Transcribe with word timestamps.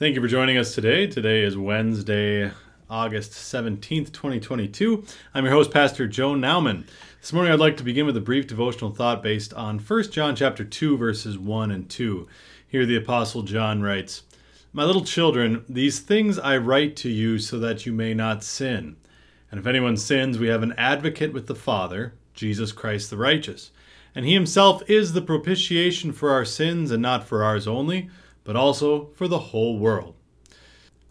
Thank 0.00 0.14
you 0.14 0.22
for 0.22 0.28
joining 0.28 0.56
us 0.56 0.74
today. 0.74 1.06
Today 1.06 1.42
is 1.42 1.58
Wednesday, 1.58 2.50
August 2.88 3.32
17th, 3.32 4.10
2022. 4.10 5.04
I'm 5.34 5.44
your 5.44 5.52
host, 5.52 5.70
Pastor 5.70 6.08
Joe 6.08 6.32
Nauman. 6.32 6.86
This 7.20 7.34
morning 7.34 7.52
I'd 7.52 7.60
like 7.60 7.76
to 7.76 7.84
begin 7.84 8.06
with 8.06 8.16
a 8.16 8.22
brief 8.22 8.46
devotional 8.46 8.92
thought 8.92 9.22
based 9.22 9.52
on 9.52 9.78
1 9.78 10.10
John 10.10 10.34
chapter 10.34 10.64
2 10.64 10.96
verses 10.96 11.36
1 11.36 11.70
and 11.70 11.86
2. 11.90 12.26
Here 12.66 12.86
the 12.86 12.96
apostle 12.96 13.42
John 13.42 13.82
writes, 13.82 14.22
"My 14.72 14.84
little 14.84 15.04
children, 15.04 15.66
these 15.68 15.98
things 15.98 16.38
I 16.38 16.56
write 16.56 16.96
to 16.96 17.10
you 17.10 17.38
so 17.38 17.58
that 17.58 17.84
you 17.84 17.92
may 17.92 18.14
not 18.14 18.42
sin. 18.42 18.96
And 19.50 19.60
if 19.60 19.66
anyone 19.66 19.98
sins, 19.98 20.38
we 20.38 20.48
have 20.48 20.62
an 20.62 20.72
advocate 20.78 21.34
with 21.34 21.46
the 21.46 21.54
Father, 21.54 22.14
Jesus 22.32 22.72
Christ 22.72 23.10
the 23.10 23.18
righteous. 23.18 23.70
And 24.14 24.24
he 24.24 24.32
himself 24.32 24.82
is 24.88 25.12
the 25.12 25.20
propitiation 25.20 26.12
for 26.12 26.30
our 26.30 26.46
sins 26.46 26.90
and 26.90 27.02
not 27.02 27.28
for 27.28 27.44
ours 27.44 27.68
only, 27.68 28.08
but 28.44 28.56
also 28.56 29.06
for 29.14 29.28
the 29.28 29.38
whole 29.38 29.78
world. 29.78 30.14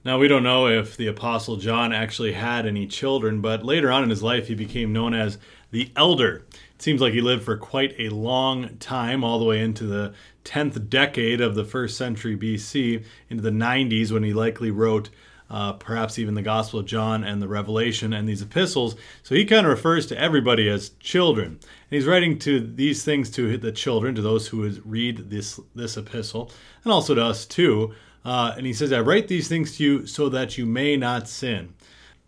Now, 0.05 0.17
we 0.17 0.29
don't 0.29 0.43
know 0.43 0.67
if 0.67 0.95
the 0.95 1.07
Apostle 1.07 1.57
John 1.57 1.91
actually 1.91 2.31
had 2.31 2.65
any 2.65 2.87
children, 2.87 3.41
but 3.41 3.65
later 3.65 3.91
on 3.91 4.03
in 4.03 4.09
his 4.09 4.23
life, 4.23 4.47
he 4.47 4.55
became 4.55 4.93
known 4.93 5.13
as 5.13 5.37
the 5.71 5.91
Elder. 5.95 6.45
It 6.73 6.81
seems 6.81 7.01
like 7.01 7.13
he 7.13 7.21
lived 7.21 7.43
for 7.43 7.57
quite 7.57 7.93
a 7.99 8.07
long 8.09 8.77
time, 8.77 9.25
all 9.25 9.39
the 9.39 9.45
way 9.45 9.59
into 9.59 9.85
the 9.85 10.13
10th 10.45 10.89
decade 10.89 11.41
of 11.41 11.53
the 11.53 11.65
first 11.65 11.97
century 11.97 12.37
BC, 12.37 13.03
into 13.29 13.43
the 13.43 13.49
90s, 13.49 14.11
when 14.11 14.23
he 14.23 14.33
likely 14.33 14.71
wrote 14.71 15.09
uh, 15.49 15.73
perhaps 15.73 16.19
even 16.19 16.35
the 16.35 16.41
Gospel 16.41 16.79
of 16.79 16.85
John 16.85 17.23
and 17.23 17.41
the 17.41 17.47
Revelation 17.47 18.13
and 18.13 18.27
these 18.27 18.41
epistles. 18.41 18.95
So 19.23 19.35
he 19.35 19.45
kind 19.45 19.65
of 19.65 19.71
refers 19.71 20.05
to 20.07 20.19
everybody 20.19 20.69
as 20.69 20.89
children. 20.99 21.47
And 21.47 21.59
he's 21.89 22.05
writing 22.05 22.37
to 22.39 22.59
these 22.59 23.03
things 23.03 23.29
to 23.31 23.57
the 23.57 23.71
children, 23.71 24.15
to 24.15 24.21
those 24.21 24.47
who 24.47 24.69
read 24.85 25.29
this 25.29 25.59
this 25.75 25.97
epistle, 25.97 26.51
and 26.83 26.93
also 26.93 27.15
to 27.15 27.23
us 27.23 27.45
too. 27.45 27.93
Uh, 28.23 28.53
and 28.57 28.65
he 28.65 28.73
says, 28.73 28.91
"I 28.91 29.01
write 29.01 29.27
these 29.27 29.47
things 29.47 29.77
to 29.77 29.83
you 29.83 30.05
so 30.05 30.29
that 30.29 30.57
you 30.57 30.65
may 30.65 30.97
not 30.97 31.27
sin." 31.27 31.73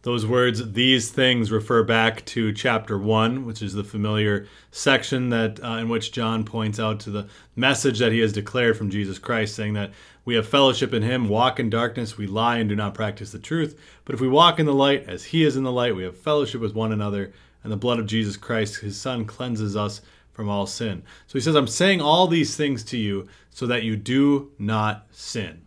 Those 0.03 0.25
words, 0.25 0.71
these 0.73 1.11
things, 1.11 1.51
refer 1.51 1.83
back 1.83 2.25
to 2.25 2.51
chapter 2.53 2.97
1, 2.97 3.45
which 3.45 3.61
is 3.61 3.73
the 3.73 3.83
familiar 3.83 4.47
section 4.71 5.29
that 5.29 5.63
uh, 5.63 5.77
in 5.77 5.89
which 5.89 6.11
John 6.11 6.43
points 6.43 6.79
out 6.79 6.99
to 7.01 7.11
the 7.11 7.27
message 7.55 7.99
that 7.99 8.11
he 8.11 8.19
has 8.21 8.33
declared 8.33 8.77
from 8.77 8.89
Jesus 8.89 9.19
Christ, 9.19 9.55
saying 9.55 9.73
that 9.73 9.91
we 10.25 10.33
have 10.33 10.47
fellowship 10.47 10.91
in 10.91 11.03
him, 11.03 11.29
walk 11.29 11.59
in 11.59 11.69
darkness, 11.69 12.17
we 12.17 12.25
lie 12.25 12.57
and 12.57 12.67
do 12.67 12.75
not 12.75 12.95
practice 12.95 13.31
the 13.31 13.37
truth. 13.37 13.79
But 14.03 14.15
if 14.15 14.21
we 14.21 14.27
walk 14.27 14.59
in 14.59 14.65
the 14.65 14.73
light, 14.73 15.07
as 15.07 15.25
he 15.25 15.43
is 15.43 15.55
in 15.55 15.63
the 15.63 15.71
light, 15.71 15.95
we 15.95 16.03
have 16.03 16.17
fellowship 16.17 16.61
with 16.61 16.73
one 16.73 16.91
another, 16.91 17.31
and 17.63 17.71
the 17.71 17.77
blood 17.77 17.99
of 17.99 18.07
Jesus 18.07 18.37
Christ, 18.37 18.79
his 18.79 18.99
Son, 18.99 19.25
cleanses 19.25 19.75
us 19.75 20.01
from 20.33 20.49
all 20.49 20.65
sin. 20.65 21.03
So 21.27 21.33
he 21.33 21.41
says, 21.41 21.55
I'm 21.55 21.67
saying 21.67 22.01
all 22.01 22.25
these 22.25 22.55
things 22.55 22.83
to 22.85 22.97
you 22.97 23.27
so 23.51 23.67
that 23.67 23.83
you 23.83 23.97
do 23.97 24.51
not 24.57 25.05
sin. 25.11 25.60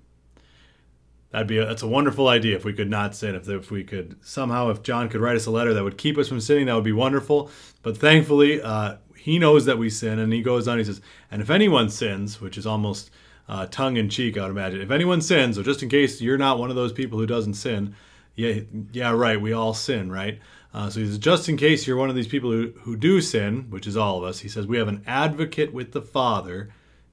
That'd 1.35 1.49
be 1.49 1.59
a, 1.59 1.67
that's 1.67 1.83
a 1.83 1.89
wonderful 1.89 2.29
idea 2.29 2.55
if 2.55 2.65
we 2.65 2.73
could 2.73 2.89
not 2.89 3.17
sin. 3.17 3.35
If, 3.35 3.49
if 3.49 3.69
we 3.69 3.83
could 3.83 4.15
somehow, 4.25 4.71
if 4.71 4.85
John 4.85 5.09
could 5.09 5.21
write 5.21 5.35
us 5.35 5.47
a 5.47 5.51
letter 5.51 5.75
that 5.75 5.83
would 5.83 5.99
keep 5.99 6.17
us 6.17 6.29
from 6.29 6.41
sinning, 6.41 6.67
that 6.67 6.77
would 6.77 6.85
be 6.85 6.93
wonderful. 6.93 7.51
But 7.83 7.99
thankfully, 7.99 8.63
uh, 8.63 8.99
he 9.17 9.41
knows 9.41 9.65
that 9.65 9.77
we 9.77 9.91
sin, 9.91 10.21
and 10.21 10.33
he 10.33 10.43
goes 10.43 10.69
on. 10.69 10.79
He 10.79 10.85
says, 10.85 11.01
"And 11.33 11.43
if 11.43 11.51
anyone 11.51 11.91
sins, 11.91 12.41
which 12.41 12.57
is 12.57 12.69
almost 12.69 13.11
uh, 13.49 13.67
tongue 13.67 13.97
in 13.97 14.09
cheek, 14.09 14.39
I 14.39 14.43
would 14.43 14.53
imagine, 14.53 14.81
if 14.81 14.93
anyone 14.93 15.21
sins, 15.21 15.59
or 15.59 15.65
just 15.65 15.83
in 15.83 15.89
case 15.89 16.21
you're 16.21 16.39
not 16.39 16.61
one 16.61 16.71
of 16.71 16.77
those 16.77 16.93
people 16.93 17.19
who 17.19 17.27
doesn't 17.27 17.55
sin, 17.55 17.97
yeah, 18.37 18.61
yeah, 18.93 19.11
right, 19.11 19.41
we 19.41 19.53
all 19.53 19.75
sin, 19.75 20.13
right? 20.13 20.39
Uh, 20.73 20.89
so 20.89 21.01
he 21.01 21.07
says, 21.07 21.19
just 21.19 21.49
in 21.49 21.57
case 21.57 21.85
you're 21.85 21.97
one 21.97 22.11
of 22.11 22.17
these 22.17 22.29
people 22.29 22.53
who, 22.53 22.73
who 22.83 22.97
do 22.97 23.21
sin, 23.21 23.67
which 23.71 23.89
is 23.89 23.97
all 23.97 24.19
of 24.19 24.25
us, 24.25 24.39
he 24.39 24.49
says, 24.49 24.69
we 24.69 24.79
have 24.79 24.89
an 24.89 25.03
advocate 25.05 25.75
with 25.75 25.91
the 25.91 26.03
Father, 26.03 26.71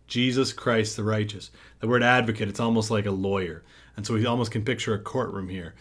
Jesus 0.07 0.53
Christ 0.53 0.95
the 0.95 1.03
righteous. 1.03 1.49
The 1.79 1.87
word 1.87 2.03
advocate, 2.03 2.49
it's 2.49 2.59
almost 2.59 2.91
like 2.91 3.07
a 3.07 3.11
lawyer. 3.11 3.63
And 4.01 4.07
so 4.07 4.15
we 4.15 4.25
almost 4.25 4.49
can 4.49 4.65
picture 4.65 4.95
a 4.95 4.99
courtroom 4.99 5.47
here 5.47 5.75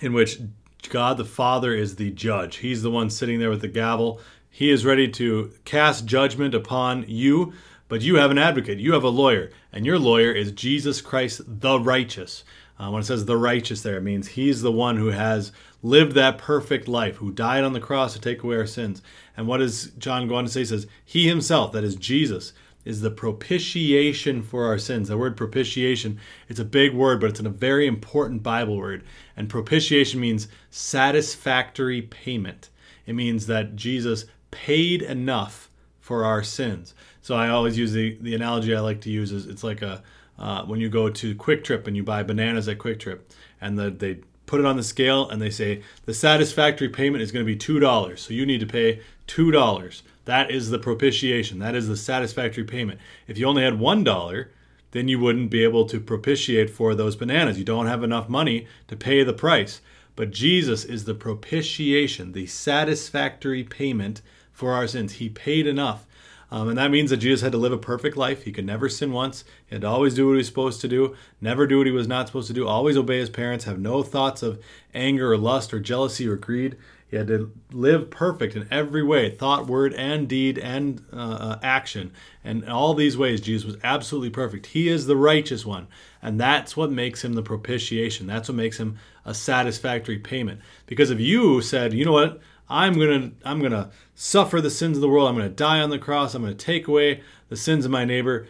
in 0.00 0.14
which 0.14 0.40
God 0.88 1.18
the 1.18 1.24
Father 1.26 1.74
is 1.74 1.96
the 1.96 2.10
judge. 2.10 2.56
He's 2.56 2.80
the 2.80 2.90
one 2.90 3.10
sitting 3.10 3.40
there 3.40 3.50
with 3.50 3.60
the 3.60 3.68
gavel. 3.68 4.22
He 4.48 4.70
is 4.70 4.86
ready 4.86 5.06
to 5.08 5.52
cast 5.66 6.06
judgment 6.06 6.54
upon 6.54 7.04
you, 7.06 7.52
but 7.88 8.00
you 8.00 8.14
have 8.14 8.30
an 8.30 8.38
advocate. 8.38 8.78
You 8.78 8.94
have 8.94 9.04
a 9.04 9.10
lawyer, 9.10 9.50
and 9.70 9.84
your 9.84 9.98
lawyer 9.98 10.32
is 10.32 10.50
Jesus 10.50 11.02
Christ 11.02 11.42
the 11.46 11.78
righteous. 11.78 12.42
Uh, 12.78 12.88
when 12.88 13.02
it 13.02 13.04
says 13.04 13.26
the 13.26 13.36
righteous 13.36 13.82
there, 13.82 13.98
it 13.98 14.02
means 14.02 14.28
he's 14.28 14.62
the 14.62 14.72
one 14.72 14.96
who 14.96 15.08
has 15.08 15.52
lived 15.82 16.12
that 16.12 16.38
perfect 16.38 16.88
life, 16.88 17.16
who 17.16 17.30
died 17.30 17.64
on 17.64 17.74
the 17.74 17.80
cross 17.80 18.14
to 18.14 18.18
take 18.18 18.42
away 18.42 18.56
our 18.56 18.66
sins. 18.66 19.02
And 19.36 19.46
what 19.46 19.58
does 19.58 19.90
John 19.98 20.26
go 20.26 20.36
on 20.36 20.46
to 20.46 20.50
say? 20.50 20.60
He 20.60 20.64
says, 20.64 20.86
He 21.04 21.28
himself, 21.28 21.72
that 21.72 21.84
is 21.84 21.96
Jesus, 21.96 22.54
is 22.86 23.00
the 23.00 23.10
propitiation 23.10 24.42
for 24.42 24.64
our 24.64 24.78
sins. 24.78 25.08
The 25.08 25.18
word 25.18 25.36
propitiation, 25.36 26.18
it's 26.48 26.60
a 26.60 26.64
big 26.64 26.94
word, 26.94 27.20
but 27.20 27.30
it's 27.30 27.40
a 27.40 27.48
very 27.48 27.86
important 27.86 28.42
Bible 28.42 28.76
word. 28.76 29.04
And 29.36 29.48
propitiation 29.48 30.20
means 30.20 30.48
satisfactory 30.70 32.00
payment. 32.02 32.70
It 33.04 33.14
means 33.14 33.46
that 33.48 33.76
Jesus 33.76 34.24
paid 34.50 35.02
enough 35.02 35.68
for 36.00 36.24
our 36.24 36.42
sins. 36.42 36.94
So 37.20 37.34
I 37.34 37.48
always 37.48 37.76
use 37.76 37.92
the, 37.92 38.16
the 38.20 38.34
analogy 38.34 38.74
I 38.74 38.80
like 38.80 39.00
to 39.02 39.10
use 39.10 39.32
is 39.32 39.46
it's 39.46 39.64
like 39.64 39.82
a 39.82 40.02
uh, 40.38 40.64
when 40.64 40.80
you 40.80 40.88
go 40.88 41.08
to 41.08 41.34
Kwik 41.34 41.64
Trip 41.64 41.86
and 41.86 41.96
you 41.96 42.02
buy 42.02 42.22
bananas 42.22 42.68
at 42.68 42.78
Kwik 42.78 43.00
Trip, 43.00 43.32
and 43.60 43.78
the, 43.78 43.90
they 43.90 44.20
put 44.44 44.60
it 44.60 44.66
on 44.66 44.76
the 44.76 44.82
scale 44.82 45.28
and 45.28 45.40
they 45.40 45.50
say 45.50 45.82
the 46.04 46.14
satisfactory 46.14 46.88
payment 46.88 47.22
is 47.22 47.32
going 47.32 47.44
to 47.44 47.50
be 47.50 47.56
two 47.56 47.80
dollars, 47.80 48.20
so 48.22 48.34
you 48.34 48.46
need 48.46 48.60
to 48.60 48.66
pay 48.66 49.00
two 49.26 49.50
dollars. 49.50 50.02
That 50.26 50.50
is 50.50 50.70
the 50.70 50.78
propitiation. 50.78 51.60
That 51.60 51.74
is 51.74 51.88
the 51.88 51.96
satisfactory 51.96 52.64
payment. 52.64 53.00
If 53.26 53.38
you 53.38 53.46
only 53.46 53.62
had 53.62 53.74
$1, 53.74 54.46
then 54.90 55.08
you 55.08 55.18
wouldn't 55.18 55.50
be 55.50 55.62
able 55.62 55.86
to 55.86 56.00
propitiate 56.00 56.68
for 56.68 56.94
those 56.94 57.16
bananas. 57.16 57.58
You 57.58 57.64
don't 57.64 57.86
have 57.86 58.02
enough 58.02 58.28
money 58.28 58.66
to 58.88 58.96
pay 58.96 59.22
the 59.22 59.32
price. 59.32 59.80
But 60.16 60.32
Jesus 60.32 60.84
is 60.84 61.04
the 61.04 61.14
propitiation, 61.14 62.32
the 62.32 62.46
satisfactory 62.46 63.62
payment 63.62 64.22
for 64.52 64.72
our 64.72 64.86
sins. 64.86 65.14
He 65.14 65.28
paid 65.28 65.66
enough. 65.66 66.06
Um, 66.50 66.68
and 66.68 66.78
that 66.78 66.90
means 66.90 67.10
that 67.10 67.18
Jesus 67.18 67.42
had 67.42 67.52
to 67.52 67.58
live 67.58 67.72
a 67.72 67.78
perfect 67.78 68.16
life. 68.16 68.44
He 68.44 68.52
could 68.52 68.64
never 68.64 68.88
sin 68.88 69.12
once. 69.12 69.44
He 69.66 69.74
had 69.74 69.82
to 69.82 69.88
always 69.88 70.14
do 70.14 70.26
what 70.26 70.32
he 70.32 70.38
was 70.38 70.46
supposed 70.46 70.80
to 70.80 70.88
do, 70.88 71.14
never 71.40 71.66
do 71.66 71.78
what 71.78 71.86
he 71.86 71.92
was 71.92 72.06
not 72.08 72.28
supposed 72.28 72.46
to 72.48 72.54
do, 72.54 72.66
always 72.66 72.96
obey 72.96 73.18
his 73.18 73.30
parents, 73.30 73.64
have 73.64 73.80
no 73.80 74.02
thoughts 74.02 74.42
of 74.42 74.62
anger 74.94 75.32
or 75.32 75.38
lust 75.38 75.74
or 75.74 75.80
jealousy 75.80 76.26
or 76.26 76.36
greed. 76.36 76.76
He 77.08 77.16
had 77.16 77.28
to 77.28 77.52
live 77.70 78.10
perfect 78.10 78.56
in 78.56 78.66
every 78.70 79.02
way 79.02 79.30
thought, 79.30 79.66
word, 79.66 79.94
and 79.94 80.28
deed, 80.28 80.58
and 80.58 81.04
uh, 81.12 81.16
uh, 81.16 81.58
action. 81.62 82.12
And 82.42 82.64
in 82.64 82.68
all 82.68 82.94
these 82.94 83.16
ways, 83.16 83.40
Jesus 83.40 83.64
was 83.64 83.76
absolutely 83.84 84.30
perfect. 84.30 84.66
He 84.66 84.88
is 84.88 85.06
the 85.06 85.16
righteous 85.16 85.64
one. 85.64 85.86
And 86.20 86.40
that's 86.40 86.76
what 86.76 86.90
makes 86.90 87.24
him 87.24 87.34
the 87.34 87.42
propitiation. 87.42 88.26
That's 88.26 88.48
what 88.48 88.56
makes 88.56 88.78
him 88.78 88.98
a 89.24 89.34
satisfactory 89.34 90.18
payment. 90.18 90.60
Because 90.86 91.10
if 91.10 91.20
you 91.20 91.60
said, 91.60 91.92
you 91.92 92.04
know 92.04 92.12
what, 92.12 92.40
I'm 92.68 92.94
gonna 92.94 93.30
I'm 93.44 93.60
gonna 93.62 93.90
suffer 94.16 94.60
the 94.60 94.70
sins 94.70 94.96
of 94.96 95.00
the 95.00 95.08
world. 95.08 95.28
I'm 95.28 95.36
gonna 95.36 95.48
die 95.48 95.80
on 95.80 95.90
the 95.90 96.00
cross. 96.00 96.34
I'm 96.34 96.42
gonna 96.42 96.54
take 96.54 96.88
away 96.88 97.22
the 97.48 97.56
sins 97.56 97.84
of 97.84 97.92
my 97.92 98.04
neighbor. 98.04 98.48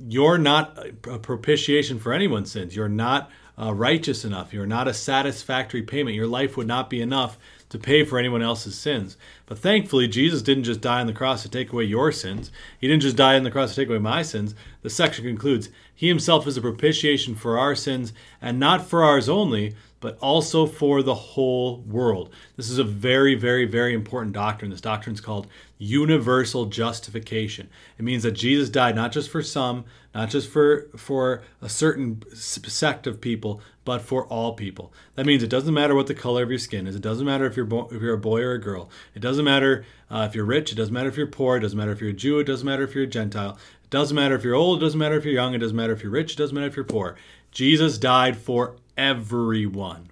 You're 0.00 0.38
not 0.38 0.76
a 1.06 1.18
propitiation 1.18 2.00
for 2.00 2.12
anyone's 2.12 2.50
sins. 2.50 2.74
You're 2.74 2.88
not 2.88 3.30
uh, 3.58 3.72
righteous 3.74 4.24
enough. 4.24 4.52
You're 4.52 4.66
not 4.66 4.88
a 4.88 4.94
satisfactory 4.94 5.82
payment. 5.82 6.16
Your 6.16 6.26
life 6.26 6.56
would 6.56 6.66
not 6.66 6.90
be 6.90 7.00
enough 7.00 7.38
to 7.68 7.78
pay 7.78 8.04
for 8.04 8.18
anyone 8.18 8.42
else's 8.42 8.78
sins. 8.78 9.16
But 9.46 9.58
thankfully, 9.58 10.06
Jesus 10.06 10.42
didn't 10.42 10.64
just 10.64 10.80
die 10.80 11.00
on 11.00 11.06
the 11.06 11.12
cross 11.12 11.42
to 11.42 11.48
take 11.48 11.72
away 11.72 11.84
your 11.84 12.12
sins. 12.12 12.50
He 12.78 12.86
didn't 12.86 13.02
just 13.02 13.16
die 13.16 13.36
on 13.36 13.44
the 13.44 13.50
cross 13.50 13.70
to 13.70 13.76
take 13.76 13.88
away 13.88 13.98
my 13.98 14.22
sins. 14.22 14.54
The 14.82 14.90
section 14.90 15.24
concludes 15.24 15.70
He 15.94 16.08
himself 16.08 16.46
is 16.46 16.56
a 16.56 16.60
propitiation 16.60 17.34
for 17.34 17.58
our 17.58 17.74
sins, 17.74 18.12
and 18.40 18.58
not 18.58 18.86
for 18.86 19.02
ours 19.02 19.28
only, 19.28 19.74
but 20.02 20.18
also 20.20 20.66
for 20.66 21.02
the 21.02 21.14
whole 21.14 21.78
world. 21.82 22.28
This 22.56 22.68
is 22.68 22.78
a 22.78 22.84
very, 22.84 23.36
very, 23.36 23.64
very 23.64 23.94
important 23.94 24.34
doctrine. 24.34 24.72
This 24.72 24.80
doctrine 24.80 25.14
is 25.14 25.20
called 25.20 25.46
universal 25.78 26.66
justification. 26.66 27.70
It 27.98 28.02
means 28.02 28.24
that 28.24 28.32
Jesus 28.32 28.68
died 28.68 28.96
not 28.96 29.12
just 29.12 29.30
for 29.30 29.42
some, 29.42 29.84
not 30.14 30.28
just 30.28 30.50
for 30.50 30.88
for 30.96 31.42
a 31.62 31.68
certain 31.68 32.22
sect 32.34 33.06
of 33.06 33.20
people, 33.20 33.62
but 33.84 34.02
for 34.02 34.26
all 34.26 34.52
people. 34.54 34.92
That 35.14 35.24
means 35.24 35.42
it 35.42 35.48
doesn't 35.48 35.72
matter 35.72 35.94
what 35.94 36.08
the 36.08 36.14
color 36.14 36.42
of 36.42 36.50
your 36.50 36.58
skin 36.58 36.86
is. 36.86 36.96
It 36.96 37.02
doesn't 37.02 37.24
matter 37.24 37.46
if 37.46 37.56
you're 37.56 37.64
bo- 37.64 37.88
if 37.92 38.02
you're 38.02 38.14
a 38.14 38.18
boy 38.18 38.42
or 38.42 38.52
a 38.52 38.60
girl. 38.60 38.90
It 39.14 39.20
doesn't 39.20 39.44
matter 39.44 39.86
uh, 40.10 40.26
if 40.28 40.34
you're 40.34 40.44
rich. 40.44 40.72
It 40.72 40.74
doesn't 40.74 40.92
matter 40.92 41.08
if 41.08 41.16
you're 41.16 41.28
poor. 41.28 41.56
It 41.56 41.60
doesn't 41.60 41.78
matter 41.78 41.92
if 41.92 42.00
you're 42.00 42.10
a 42.10 42.14
Jew. 42.14 42.40
It 42.40 42.44
doesn't 42.44 42.66
matter 42.66 42.82
if 42.82 42.94
you're 42.94 43.04
a 43.04 43.06
Gentile. 43.06 43.56
It 43.84 43.90
doesn't 43.90 44.16
matter 44.16 44.34
if 44.34 44.42
you're 44.42 44.56
old. 44.56 44.82
It 44.82 44.84
doesn't 44.84 44.98
matter 44.98 45.16
if 45.16 45.24
you're 45.24 45.34
young. 45.34 45.54
It 45.54 45.58
doesn't 45.58 45.76
matter 45.76 45.92
if 45.92 46.02
you're 46.02 46.12
rich. 46.12 46.32
It 46.32 46.38
doesn't 46.38 46.54
matter 46.54 46.66
if 46.66 46.74
you're 46.74 46.84
poor. 46.84 47.16
Jesus 47.52 47.98
died 47.98 48.36
for 48.36 48.76
everyone. 49.02 50.08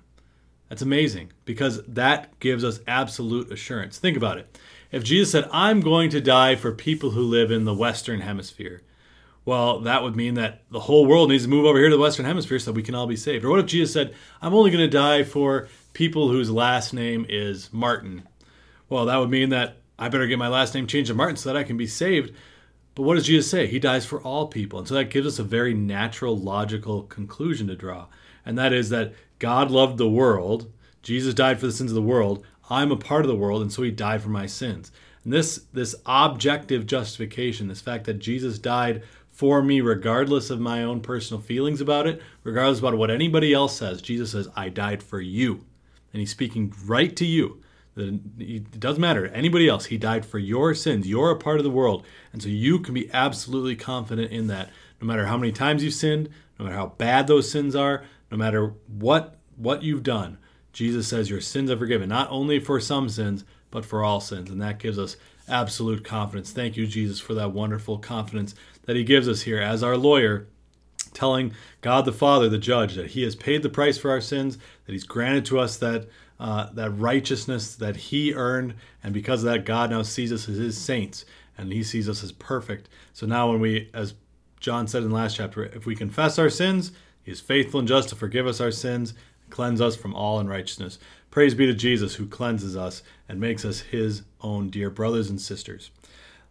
That's 0.69 0.83
amazing 0.83 1.33
because 1.45 1.83
that 1.85 2.39
gives 2.41 2.65
us 2.65 2.81
absolute 2.89 3.53
assurance. 3.53 3.99
Think 3.99 4.17
about 4.17 4.39
it. 4.39 4.59
If 4.91 5.05
Jesus 5.05 5.31
said, 5.31 5.49
I'm 5.53 5.81
going 5.81 6.11
to 6.11 6.21
die 6.21 6.57
for 6.57 6.73
people 6.73 7.11
who 7.11 7.23
live 7.23 7.53
in 7.53 7.65
the 7.65 7.75
Western 7.75 8.21
Hemisphere, 8.21 8.83
well, 9.45 9.81
that 9.81 10.03
would 10.03 10.17
mean 10.17 10.35
that 10.35 10.63
the 10.71 10.81
whole 10.81 11.07
world 11.07 11.29
needs 11.29 11.45
to 11.45 11.49
move 11.49 11.67
over 11.67 11.79
here 11.79 11.89
to 11.89 11.97
the 11.97 12.03
Western 12.03 12.27
Hemisphere 12.27 12.59
so 12.59 12.73
we 12.73 12.83
can 12.83 12.97
all 12.97 13.07
be 13.07 13.17
saved. 13.17 13.45
Or 13.45 13.51
what 13.51 13.61
if 13.61 13.67
Jesus 13.67 13.93
said, 13.93 14.15
I'm 14.43 14.55
only 14.55 14.71
going 14.71 14.85
to 14.85 14.89
die 14.89 15.23
for 15.23 15.69
people 15.93 16.29
whose 16.29 16.51
last 16.51 16.93
name 16.93 17.27
is 17.29 17.73
Martin? 17.73 18.29
Well, 18.89 19.07
that 19.07 19.19
would 19.19 19.31
mean 19.31 19.51
that 19.51 19.79
I 19.99 20.09
better 20.09 20.27
get 20.27 20.39
my 20.39 20.49
last 20.49 20.75
name 20.75 20.89
changed 20.89 21.09
to 21.09 21.15
Martin 21.15 21.37
so 21.37 21.53
that 21.53 21.59
I 21.59 21.65
can 21.65 21.77
be 21.77 21.87
saved. 21.87 22.35
But 22.97 23.03
what 23.03 23.15
does 23.15 23.27
Jesus 23.27 23.49
say? 23.51 23.67
He 23.67 23.79
dies 23.79 24.05
for 24.05 24.21
all 24.21 24.49
people. 24.49 24.81
And 24.81 24.89
so 24.89 24.95
that 24.95 25.11
gives 25.11 25.27
us 25.27 25.39
a 25.39 25.45
very 25.45 25.75
natural, 25.75 26.37
logical 26.37 27.05
conclusion 27.05 27.69
to 27.69 27.77
draw. 27.77 28.07
And 28.51 28.59
that 28.59 28.73
is 28.73 28.89
that 28.89 29.13
God 29.39 29.71
loved 29.71 29.97
the 29.97 30.09
world. 30.09 30.73
Jesus 31.05 31.35
died 31.35 31.61
for 31.61 31.67
the 31.67 31.73
sins 31.73 31.93
of 31.93 31.95
the 31.95 32.03
world. 32.03 32.45
I'm 32.69 32.91
a 32.91 32.97
part 32.97 33.25
of 33.25 33.29
the 33.29 33.37
world, 33.37 33.63
and 33.63 33.73
so 33.73 33.83
he 33.85 33.93
died 33.93 34.23
for 34.23 34.29
my 34.29 34.47
sins. 34.47 34.91
And 35.23 35.33
this, 35.33 35.67
this 35.73 35.95
objective 36.05 36.85
justification, 36.85 37.69
this 37.69 37.81
fact 37.81 38.07
that 38.07 38.19
Jesus 38.19 38.59
died 38.59 39.05
for 39.31 39.63
me, 39.63 39.81
regardless 39.81 40.51
of 40.51 40.59
my 40.59 40.83
own 40.83 41.01
personal 41.01 41.41
feelings 41.41 41.81
about 41.81 42.09
it, 42.09 42.21
regardless 42.43 42.81
about 42.81 42.99
what 42.99 43.09
anybody 43.09 43.55
else 43.55 43.77
says, 43.77 44.03
Jesus 44.03 44.33
says, 44.33 44.49
I 44.57 44.69
died 44.69 45.01
for 45.01 45.21
you. 45.21 45.65
And 46.13 46.19
he's 46.19 46.33
speaking 46.33 46.75
right 46.87 47.15
to 47.15 47.25
you. 47.25 47.63
It 47.97 48.81
doesn't 48.81 49.01
matter 49.01 49.29
anybody 49.29 49.69
else. 49.69 49.87
He 49.87 49.97
died 49.97 50.27
for 50.27 50.41
your 50.41 50.75
sins. 50.75 51.07
You're 51.07 51.31
a 51.31 51.37
part 51.37 51.59
of 51.59 51.65
the 51.65 51.71
world. 51.71 52.05
And 52.33 52.43
so 52.43 52.49
you 52.49 52.81
can 52.81 52.95
be 52.95 53.13
absolutely 53.13 53.77
confident 53.77 54.33
in 54.33 54.49
that. 54.49 54.71
No 55.01 55.07
matter 55.07 55.27
how 55.27 55.37
many 55.37 55.53
times 55.53 55.85
you've 55.85 55.95
sinned, 55.95 56.31
no 56.59 56.65
matter 56.65 56.77
how 56.77 56.89
bad 56.99 57.29
those 57.29 57.49
sins 57.49 57.77
are, 57.77 58.05
no 58.31 58.37
matter 58.37 58.75
what 58.87 59.37
what 59.57 59.83
you've 59.83 60.03
done, 60.03 60.39
Jesus 60.73 61.09
says 61.09 61.29
your 61.29 61.41
sins 61.41 61.71
are 61.71 61.77
forgiven, 61.77 62.09
not 62.09 62.31
only 62.31 62.59
for 62.59 62.81
some 62.81 63.09
sins, 63.09 63.45
but 63.71 63.85
for 63.85 64.03
all 64.03 64.21
sins. 64.21 64.51
And 64.51 64.61
that 64.63 64.79
gives 64.79 64.99
us 64.99 65.17
absolute 65.49 66.05
confidence. 66.05 66.53
Thank 66.53 66.77
you, 66.77 66.87
Jesus, 66.87 67.21
for 67.21 67.35
that 67.35 67.53
wonderful 67.53 67.99
confidence 67.99 68.55
that 68.85 68.97
He 68.97 69.05
gives 69.05 69.29
us 69.29 69.43
here 69.43 69.61
as 69.61 69.83
our 69.83 69.97
lawyer, 69.97 70.47
telling 71.13 71.53
God 71.81 72.05
the 72.05 72.13
Father, 72.13 72.49
the 72.49 72.59
judge, 72.59 72.95
that 72.95 73.09
He 73.09 73.23
has 73.23 73.37
paid 73.37 73.63
the 73.63 73.69
price 73.69 73.99
for 73.99 74.11
our 74.11 74.21
sins, 74.21 74.59
that 74.87 74.93
He's 74.93 75.05
granted 75.05 75.45
to 75.47 75.59
us 75.59 75.77
that. 75.79 76.09
Uh, 76.39 76.73
that 76.73 76.89
righteousness 76.93 77.75
that 77.77 77.95
he 77.95 78.33
earned, 78.33 78.73
and 79.05 79.13
because 79.13 79.45
of 79.45 79.53
that, 79.53 79.67
God 79.67 79.91
now 79.91 80.01
sees 80.01 80.33
us 80.33 80.49
as 80.49 80.57
his 80.57 80.79
saints, 80.79 81.27
and 81.59 81.71
he 81.71 81.83
sees 81.83 82.09
us 82.09 82.25
as 82.25 82.33
perfect. 82.33 82.89
So 83.13 83.27
now, 83.27 83.51
when 83.51 83.61
we, 83.61 83.91
as 83.93 84.15
John 84.59 84.87
said 84.87 85.03
in 85.03 85.11
the 85.11 85.15
last 85.15 85.37
chapter, 85.37 85.65
if 85.65 85.85
we 85.85 85.95
confess 85.95 86.39
our 86.39 86.49
sins, 86.49 86.93
he 87.23 87.31
is 87.31 87.41
faithful 87.41 87.81
and 87.81 87.89
just 87.89 88.09
to 88.11 88.17
forgive 88.17 88.47
us 88.47 88.61
our 88.61 88.71
sins 88.71 89.15
and 89.43 89.53
cleanse 89.53 89.81
us 89.81 89.97
from 89.97 90.15
all 90.15 90.39
unrighteousness. 90.39 90.99
Praise 91.31 91.55
be 91.55 91.67
to 91.67 91.75
Jesus 91.75 92.17
who 92.17 92.27
cleanses 92.27 92.77
us 92.77 93.03
and 93.29 93.39
makes 93.39 93.65
us 93.65 93.81
his 93.81 94.23
own 94.41 94.71
dear 94.71 94.91
brothers 94.91 95.31
and 95.31 95.41
sisters. 95.41 95.91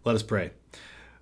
Let 0.06 0.16
us 0.16 0.24
pray. 0.24 0.52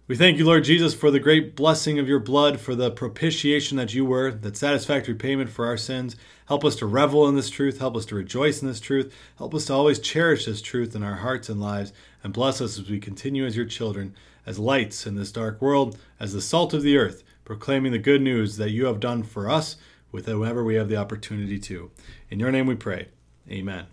We 0.07 0.15
thank 0.15 0.37
you, 0.37 0.45
Lord 0.45 0.63
Jesus, 0.63 0.93
for 0.93 1.11
the 1.11 1.19
great 1.19 1.53
blessing 1.53 1.99
of 1.99 2.07
your 2.07 2.19
blood, 2.19 2.61
for 2.61 2.75
the 2.75 2.89
propitiation 2.89 3.75
that 3.75 3.93
you 3.93 4.05
were, 4.05 4.31
that 4.31 4.55
satisfactory 4.55 5.15
payment 5.15 5.49
for 5.49 5.65
our 5.65 5.75
sins. 5.75 6.15
Help 6.47 6.63
us 6.63 6.77
to 6.77 6.85
revel 6.85 7.27
in 7.27 7.35
this 7.35 7.49
truth. 7.49 7.79
Help 7.79 7.97
us 7.97 8.05
to 8.05 8.15
rejoice 8.15 8.61
in 8.61 8.69
this 8.69 8.79
truth. 8.79 9.13
Help 9.37 9.53
us 9.53 9.65
to 9.65 9.73
always 9.73 9.99
cherish 9.99 10.45
this 10.45 10.61
truth 10.61 10.95
in 10.95 11.03
our 11.03 11.15
hearts 11.15 11.49
and 11.49 11.59
lives. 11.59 11.91
And 12.23 12.31
bless 12.31 12.61
us 12.61 12.79
as 12.79 12.89
we 12.89 13.01
continue 13.01 13.45
as 13.45 13.57
your 13.57 13.65
children, 13.65 14.15
as 14.45 14.57
lights 14.57 15.05
in 15.05 15.15
this 15.15 15.33
dark 15.33 15.61
world, 15.61 15.97
as 16.21 16.31
the 16.31 16.41
salt 16.41 16.73
of 16.73 16.83
the 16.83 16.95
earth, 16.95 17.21
proclaiming 17.47 17.93
the 17.93 17.97
good 17.97 18.21
news 18.21 18.57
that 18.57 18.71
you 18.71 18.87
have 18.87 18.99
done 18.99 19.23
for 19.23 19.49
us 19.49 19.77
with 20.11 20.25
whoever 20.25 20.65
we 20.65 20.75
have 20.75 20.89
the 20.89 20.97
opportunity 20.97 21.57
to. 21.57 21.89
In 22.29 22.41
your 22.41 22.51
name 22.51 22.67
we 22.67 22.75
pray. 22.75 23.07
Amen. 23.49 23.85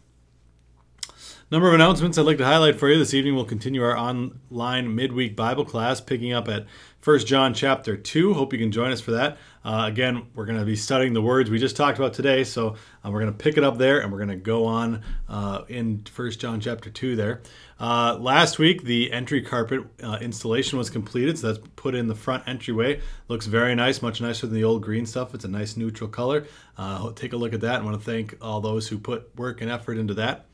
Number 1.52 1.68
of 1.68 1.74
announcements 1.74 2.18
I'd 2.18 2.26
like 2.26 2.38
to 2.38 2.44
highlight 2.44 2.80
for 2.80 2.88
you 2.88 2.98
this 2.98 3.14
evening. 3.14 3.36
We'll 3.36 3.44
continue 3.44 3.84
our 3.84 3.96
online 3.96 4.92
midweek 4.92 5.36
Bible 5.36 5.64
class, 5.64 6.00
picking 6.00 6.32
up 6.32 6.48
at 6.48 6.66
1 7.04 7.18
John 7.26 7.52
chapter 7.52 7.98
2. 7.98 8.32
Hope 8.32 8.54
you 8.54 8.58
can 8.58 8.72
join 8.72 8.90
us 8.90 9.00
for 9.00 9.10
that. 9.10 9.36
Uh, 9.62 9.84
again, 9.86 10.26
we're 10.34 10.46
going 10.46 10.58
to 10.58 10.64
be 10.64 10.74
studying 10.74 11.12
the 11.12 11.20
words 11.20 11.50
we 11.50 11.58
just 11.58 11.76
talked 11.76 11.98
about 11.98 12.14
today, 12.14 12.44
so 12.44 12.76
uh, 13.04 13.10
we're 13.10 13.20
going 13.20 13.30
to 13.30 13.36
pick 13.36 13.58
it 13.58 13.64
up 13.64 13.76
there 13.76 14.00
and 14.00 14.10
we're 14.10 14.16
going 14.18 14.30
to 14.30 14.36
go 14.36 14.64
on 14.64 15.02
uh, 15.28 15.64
in 15.68 16.02
1 16.16 16.30
John 16.32 16.60
chapter 16.60 16.88
2 16.88 17.14
there. 17.14 17.42
Uh, 17.78 18.16
last 18.18 18.58
week, 18.58 18.84
the 18.84 19.12
entry 19.12 19.42
carpet 19.42 19.82
uh, 20.02 20.16
installation 20.22 20.78
was 20.78 20.88
completed, 20.88 21.38
so 21.38 21.52
that's 21.52 21.66
put 21.76 21.94
in 21.94 22.06
the 22.06 22.14
front 22.14 22.42
entryway. 22.48 22.98
Looks 23.28 23.44
very 23.44 23.74
nice, 23.74 24.00
much 24.00 24.22
nicer 24.22 24.46
than 24.46 24.54
the 24.54 24.64
old 24.64 24.82
green 24.82 25.04
stuff. 25.04 25.34
It's 25.34 25.44
a 25.44 25.48
nice 25.48 25.76
neutral 25.76 26.08
color. 26.08 26.46
Uh, 26.78 27.12
take 27.12 27.34
a 27.34 27.36
look 27.36 27.52
at 27.52 27.60
that. 27.60 27.82
I 27.82 27.84
want 27.84 27.98
to 27.98 28.04
thank 28.04 28.34
all 28.40 28.62
those 28.62 28.88
who 28.88 28.98
put 28.98 29.36
work 29.36 29.60
and 29.60 29.70
effort 29.70 29.98
into 29.98 30.14
that. 30.14 30.46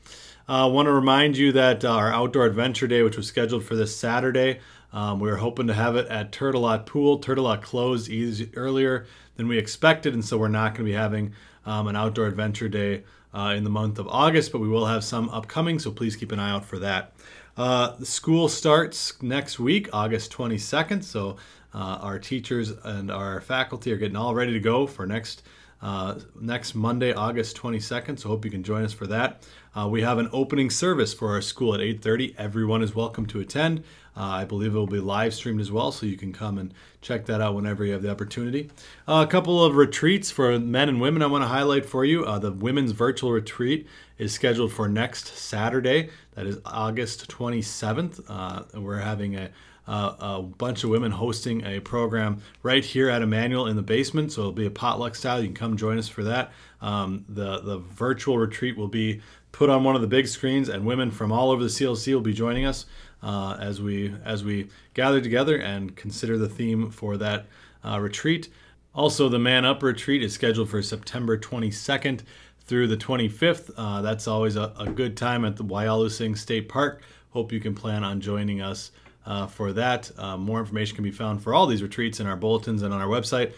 I 0.49 0.65
want 0.65 0.87
to 0.87 0.91
remind 0.91 1.37
you 1.37 1.53
that 1.53 1.85
our 1.85 2.11
outdoor 2.11 2.45
adventure 2.45 2.87
day, 2.87 3.03
which 3.03 3.15
was 3.15 3.25
scheduled 3.25 3.63
for 3.63 3.77
this 3.77 3.95
Saturday, 3.95 4.59
um, 4.93 5.19
we 5.19 5.29
were 5.29 5.37
hoping 5.37 5.67
to 5.67 5.73
have 5.73 5.95
it 5.95 6.07
at 6.07 6.31
Turtle 6.31 6.61
Lot 6.61 6.85
Pool. 6.85 7.19
Turtle 7.19 7.45
Lot 7.45 7.61
closed 7.61 8.09
easy, 8.09 8.49
earlier 8.55 9.05
than 9.35 9.47
we 9.47 9.57
expected, 9.57 10.13
and 10.13 10.23
so 10.23 10.37
we're 10.37 10.47
not 10.47 10.73
going 10.73 10.85
to 10.85 10.91
be 10.91 10.97
having 10.97 11.33
um, 11.65 11.87
an 11.87 11.95
outdoor 11.95 12.27
adventure 12.27 12.67
day 12.67 13.03
uh, 13.33 13.53
in 13.55 13.63
the 13.63 13.69
month 13.69 13.99
of 13.99 14.07
August, 14.07 14.51
but 14.51 14.59
we 14.59 14.67
will 14.67 14.85
have 14.85 15.03
some 15.03 15.29
upcoming, 15.29 15.79
so 15.79 15.91
please 15.91 16.15
keep 16.15 16.31
an 16.31 16.39
eye 16.39 16.51
out 16.51 16.65
for 16.65 16.79
that. 16.79 17.13
Uh, 17.57 17.95
the 17.97 18.05
school 18.05 18.49
starts 18.49 19.21
next 19.21 19.59
week, 19.59 19.89
August 19.93 20.31
22nd, 20.31 21.03
so 21.03 21.37
uh, 21.73 21.99
our 22.01 22.19
teachers 22.19 22.71
and 22.83 23.11
our 23.11 23.41
faculty 23.41 23.91
are 23.91 23.97
getting 23.97 24.15
all 24.15 24.35
ready 24.35 24.53
to 24.53 24.59
go 24.59 24.87
for 24.87 25.05
next 25.05 25.43
uh, 25.81 26.19
next 26.39 26.75
Monday, 26.75 27.11
August 27.11 27.57
22nd. 27.57 28.19
So 28.19 28.29
hope 28.29 28.45
you 28.45 28.51
can 28.51 28.61
join 28.61 28.83
us 28.83 28.93
for 28.93 29.07
that. 29.07 29.43
Uh, 29.75 29.87
we 29.89 30.03
have 30.03 30.19
an 30.19 30.29
opening 30.31 30.69
service 30.69 31.11
for 31.11 31.29
our 31.29 31.41
school 31.41 31.73
at 31.73 31.79
8:30. 31.79 32.35
Everyone 32.37 32.83
is 32.83 32.93
welcome 32.93 33.25
to 33.27 33.39
attend. 33.39 33.83
Uh, 34.15 34.23
I 34.23 34.45
believe 34.45 34.75
it 34.75 34.77
will 34.77 34.87
be 34.87 34.99
live 34.99 35.33
streamed 35.33 35.61
as 35.61 35.71
well, 35.71 35.91
so 35.91 36.05
you 36.05 36.17
can 36.17 36.33
come 36.33 36.57
and 36.57 36.73
check 37.01 37.25
that 37.27 37.41
out 37.41 37.55
whenever 37.55 37.85
you 37.85 37.93
have 37.93 38.01
the 38.01 38.11
opportunity. 38.11 38.69
Uh, 39.07 39.25
a 39.27 39.31
couple 39.31 39.63
of 39.63 39.75
retreats 39.75 40.29
for 40.29 40.59
men 40.59 40.89
and 40.89 40.99
women 40.99 41.21
I 41.21 41.27
want 41.27 41.43
to 41.43 41.47
highlight 41.47 41.85
for 41.85 42.03
you. 42.03 42.25
Uh, 42.25 42.37
the 42.37 42.51
women's 42.51 42.91
virtual 42.91 43.31
retreat 43.31 43.87
is 44.17 44.33
scheduled 44.33 44.73
for 44.73 44.89
next 44.89 45.27
Saturday. 45.37 46.09
That 46.35 46.45
is 46.45 46.59
August 46.65 47.29
27th. 47.29 48.23
Uh, 48.27 48.79
we're 48.79 48.99
having 48.99 49.35
a 49.35 49.49
uh, 49.87 50.15
a 50.19 50.41
bunch 50.41 50.83
of 50.83 50.89
women 50.89 51.11
hosting 51.11 51.65
a 51.65 51.79
program 51.79 52.41
right 52.63 52.85
here 52.85 53.09
at 53.09 53.21
Emmanuel 53.21 53.67
in 53.67 53.75
the 53.75 53.81
basement. 53.81 54.31
So 54.31 54.41
it'll 54.41 54.53
be 54.53 54.67
a 54.67 54.71
potluck 54.71 55.15
style. 55.15 55.41
You 55.41 55.47
can 55.47 55.55
come 55.55 55.75
join 55.75 55.97
us 55.97 56.07
for 56.07 56.23
that. 56.23 56.51
Um, 56.81 57.25
the 57.27 57.59
the 57.59 57.79
virtual 57.79 58.37
retreat 58.37 58.77
will 58.77 58.87
be 58.87 59.21
put 59.51 59.69
on 59.69 59.83
one 59.83 59.95
of 59.95 60.01
the 60.01 60.07
big 60.07 60.27
screens, 60.27 60.69
and 60.69 60.85
women 60.85 61.11
from 61.11 61.31
all 61.31 61.51
over 61.51 61.63
the 61.63 61.69
CLC 61.69 62.13
will 62.13 62.21
be 62.21 62.33
joining 62.33 62.65
us 62.65 62.85
uh, 63.23 63.57
as 63.59 63.81
we 63.81 64.13
as 64.25 64.43
we 64.43 64.69
gather 64.93 65.21
together 65.21 65.57
and 65.57 65.95
consider 65.95 66.37
the 66.37 66.49
theme 66.49 66.89
for 66.91 67.17
that 67.17 67.45
uh, 67.83 67.99
retreat. 67.99 68.49
Also, 68.93 69.29
the 69.29 69.39
Man 69.39 69.63
Up 69.63 69.81
retreat 69.83 70.21
is 70.21 70.33
scheduled 70.33 70.69
for 70.69 70.81
September 70.81 71.37
22nd 71.37 72.21
through 72.65 72.87
the 72.87 72.97
25th. 72.97 73.71
Uh, 73.77 74.01
that's 74.01 74.27
always 74.27 74.55
a, 74.55 74.73
a, 74.77 74.85
good 74.85 75.15
time 75.15 75.45
at 75.45 75.55
the 75.55 75.63
Wyalusing 75.63 76.37
State 76.37 76.67
Park. 76.67 77.01
Hope 77.29 77.51
you 77.51 77.59
can 77.59 77.73
plan 77.73 78.03
on 78.03 78.19
joining 78.19 78.61
us 78.61 78.91
uh, 79.25 79.47
for 79.47 79.71
that. 79.73 80.11
Uh, 80.17 80.37
more 80.37 80.59
information 80.59 80.95
can 80.95 81.03
be 81.03 81.11
found 81.11 81.41
for 81.41 81.53
all 81.53 81.67
these 81.67 81.81
retreats 81.81 82.19
in 82.19 82.27
our 82.27 82.35
bulletins 82.35 82.81
and 82.81 82.93
on 82.93 82.99
our 82.99 83.07
website, 83.07 83.53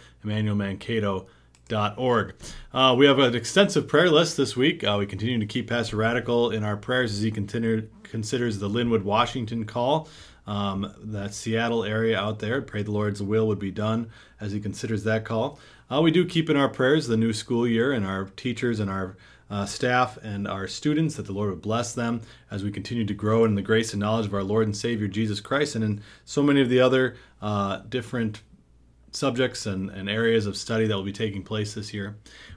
emmanuelmankato.org. 1.70 2.36
Uh, 2.74 2.96
we 2.98 3.06
have 3.06 3.20
an 3.20 3.36
extensive 3.36 3.88
prayer 3.88 4.10
list 4.10 4.38
this 4.38 4.56
week. 4.56 4.84
Uh, 4.84 4.98
we 5.00 5.06
continue 5.06 5.40
to 5.40 5.46
keep 5.46 5.70
Pastor 5.70 5.98
Radical 5.98 6.52
in 6.52 6.64
our 6.64 6.78
prayers 6.78 7.14
as 7.14 7.22
he 7.22 7.32
continue, 7.32 7.88
considers 8.04 8.60
the 8.60 8.70
Lynnwood, 8.70 9.04
Washington 9.04 9.66
call. 9.66 10.08
Um, 10.46 10.94
that 11.04 11.34
Seattle 11.34 11.86
area 11.86 12.20
out 12.20 12.40
there. 12.40 12.62
Pray 12.62 12.84
the 12.84 12.92
Lord's 12.92 13.24
will 13.24 13.48
would 13.48 13.60
be 13.60 13.72
done 13.72 14.10
as 14.42 14.52
he 14.52 14.60
considers 14.60 15.06
that 15.06 15.24
call. 15.24 15.58
Uh, 15.90 16.02
we 16.02 16.12
do 16.12 16.26
keep 16.26 16.50
in 16.50 16.58
our 16.58 16.68
prayers 16.68 17.08
the 17.08 17.16
new 17.16 17.32
school 17.32 17.66
year 17.66 17.94
and 17.94 18.06
our 18.06 18.26
teachers 18.26 18.82
and 18.82 18.90
our 18.90 19.16
uh, 19.50 19.66
staff 19.66 20.18
and 20.18 20.46
our 20.46 20.68
students, 20.68 21.16
that 21.16 21.28
the 21.28 21.32
Lord 21.32 21.50
would 21.50 21.62
bless 21.62 21.94
them 21.94 22.20
as 22.52 22.62
we 22.62 22.72
continue 22.72 23.06
to 23.06 23.14
grow 23.14 23.46
in 23.46 23.56
the 23.56 23.62
grace 23.62 23.94
and 23.94 24.02
knowledge 24.02 24.26
of 24.26 24.34
our 24.34 24.44
Lord 24.44 24.66
and 24.66 24.76
Savior 24.76 25.08
Jesus 25.08 25.40
Christ, 25.40 25.76
and 25.76 25.84
in 25.84 26.02
so 26.26 26.44
many 26.44 26.60
of 26.60 26.68
the 26.68 26.82
other 26.82 27.16
uh, 27.42 27.78
different 27.88 28.42
subjects 29.16 29.66
and, 29.66 29.90
and, 29.90 30.10
areas 30.10 30.46
of 30.46 30.58
study 30.58 30.88
that 30.88 30.96
will 30.96 31.04
be 31.04 31.14
taking 31.14 31.44
place 31.44 31.74
this 31.74 31.94
year. 31.94 32.16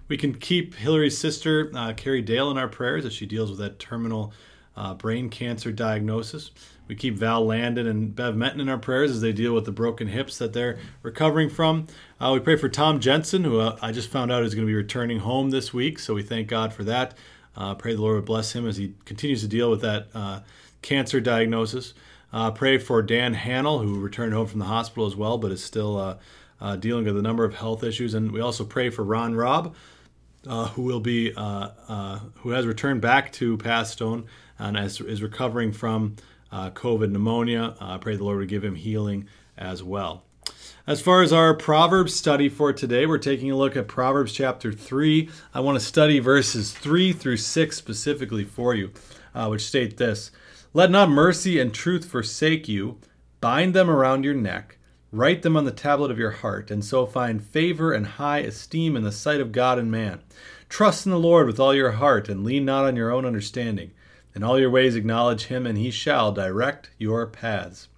We 0.09 0.17
can 0.17 0.35
keep 0.35 0.75
Hillary's 0.75 1.19
sister, 1.19 1.71
uh, 1.75 1.93
Carrie 1.93 2.23
Dale, 2.23 2.51
in 2.51 2.59
our 2.59 2.69
prayers 2.69 3.05
as 3.05 3.13
she 3.13 3.27
deals 3.27 3.51
with 3.51 3.59
that 3.59 3.79
terminal 3.79 4.33
uh, 4.77 4.95
brain 4.95 5.29
cancer 5.29 5.73
diagnosis. 5.73 6.51
We 6.89 6.95
keep 6.95 7.15
Val 7.15 7.45
Landon 7.45 7.87
and 7.87 8.15
Bev 8.15 8.37
Menton 8.37 8.61
in 8.61 8.69
our 8.69 8.79
prayers 8.79 9.11
as 9.11 9.21
they 9.21 9.33
deal 9.33 9.53
with 9.53 9.65
the 9.65 9.73
broken 9.73 10.07
hips 10.07 10.39
that 10.39 10.53
they're 10.53 10.79
recovering 11.03 11.51
from. 11.51 11.87
Uh, 12.21 12.31
we 12.33 12.41
pray 12.41 12.57
for 12.57 12.69
Tom 12.69 13.01
Jensen, 13.01 13.43
who 13.43 13.59
uh, 13.59 13.77
I 13.83 13.91
just 13.91 14.09
found 14.09 14.31
out 14.31 14.45
is 14.45 14.55
going 14.55 14.67
to 14.67 14.71
be 14.71 14.77
returning 14.77 15.21
home 15.21 15.51
this 15.51 15.75
week, 15.75 15.99
so 15.99 16.15
we 16.15 16.23
thank 16.23 16.47
God 16.47 16.73
for 16.73 16.85
that. 16.85 17.15
Uh, 17.57 17.75
pray 17.75 17.95
the 17.95 18.03
Lord 18.03 18.17
would 18.17 18.25
bless 18.25 18.53
him 18.53 18.69
as 18.69 18.77
he 18.77 18.95
continues 19.05 19.41
to 19.41 19.49
deal 19.49 19.71
with 19.71 19.81
that 19.81 20.09
uh, 20.15 20.41
cancer 20.83 21.21
diagnosis. 21.21 21.95
Pray 22.55 22.77
for 22.77 23.01
Dan 23.01 23.33
Hannell, 23.35 23.79
who 23.79 23.99
returned 23.99 24.35
home 24.35 24.47
from 24.47 24.59
the 24.59 24.67
hospital 24.67 25.07
as 25.07 25.17
well, 25.17 25.39
but 25.39 25.51
is 25.51 25.65
still 25.65 26.19
uh, 26.61 26.77
dealing 26.77 27.05
with 27.05 27.17
a 27.17 27.23
number 27.23 27.45
of 27.45 27.55
health 27.55 27.83
issues. 27.85 28.15
And 28.15 28.33
we 28.33 28.41
also 28.41 28.65
pray 28.65 28.91
for 28.91 29.05
Ron 29.05 29.35
Robb, 29.35 29.75
who 30.45 30.83
will 30.83 31.01
be 31.01 31.33
who 31.33 32.51
has 32.51 32.67
returned 32.67 33.01
back 33.01 33.33
to 33.33 33.57
Pathstone 33.59 34.27
and 34.59 34.77
is, 34.77 35.01
is 35.01 35.23
recovering 35.23 35.73
from 35.73 36.17
uh, 36.53 36.71
COVID 36.71 37.11
pneumonia. 37.11 37.77
Uh, 37.81 37.95
I 37.95 37.99
pray 37.99 38.17
the 38.17 38.25
Lord 38.25 38.39
would 38.39 38.49
give 38.49 38.65
him 38.65 38.75
healing 38.75 39.29
as 39.57 39.83
well. 39.83 40.25
As 40.87 41.01
far 41.01 41.23
as 41.23 41.33
our 41.33 41.55
Proverbs 41.55 42.15
study 42.15 42.49
for 42.49 42.73
today, 42.73 43.07
we're 43.07 43.19
taking 43.19 43.51
a 43.51 43.57
look 43.57 43.77
at 43.77 43.89
Proverbs 43.89 44.33
chapter 44.33 44.73
3. 44.73 45.29
I 45.53 45.61
want 45.61 45.79
to 45.79 45.85
study 45.85 46.21
verses 46.21 46.73
3 46.73 47.13
through 47.13 47.39
6 47.39 47.77
specifically 47.77 48.45
for 48.45 48.75
you, 48.75 48.93
uh, 49.35 49.49
which 49.49 49.67
state 49.67 49.97
this 49.97 50.31
Let 50.73 50.91
not 50.91 51.11
mercy 51.11 51.59
and 51.59 51.75
truth 51.75 52.05
forsake 52.05 52.69
you. 52.69 52.99
Bind 53.41 53.75
them 53.75 53.91
around 53.91 54.25
your 54.25 54.35
neck, 54.35 54.75
write 55.17 55.43
them 55.43 55.57
on 55.57 55.65
the 55.65 55.73
tablet 55.73 56.11
of 56.11 56.19
your 56.19 56.31
heart, 56.31 56.71
and 56.71 56.85
so 56.85 57.07
find 57.07 57.43
favor 57.43 57.93
and 57.93 58.07
high 58.07 58.41
esteem 58.41 58.97
in 58.97 59.03
the 59.03 59.13
sight 59.13 59.41
of 59.41 59.53
God 59.53 59.79
and 59.79 59.91
man. 59.91 60.21
Trust 60.69 61.07
in 61.07 61.13
the 61.13 61.19
Lord 61.19 61.47
with 61.47 61.59
all 61.59 61.75
your 61.75 61.93
heart, 61.93 62.29
and 62.29 62.45
lean 62.45 62.65
not 62.65 62.85
on 62.85 62.97
your 62.97 63.11
own 63.11 63.25
understanding. 63.25 63.93
In 64.35 64.43
all 64.43 64.59
your 64.59 64.71
ways 64.71 64.95
acknowledge 64.95 65.45
him, 65.45 65.67
and 65.67 65.79
he 65.79 65.91
shall 65.91 66.33
direct 66.33 66.91
your 66.99 67.27
paths. 67.27 67.89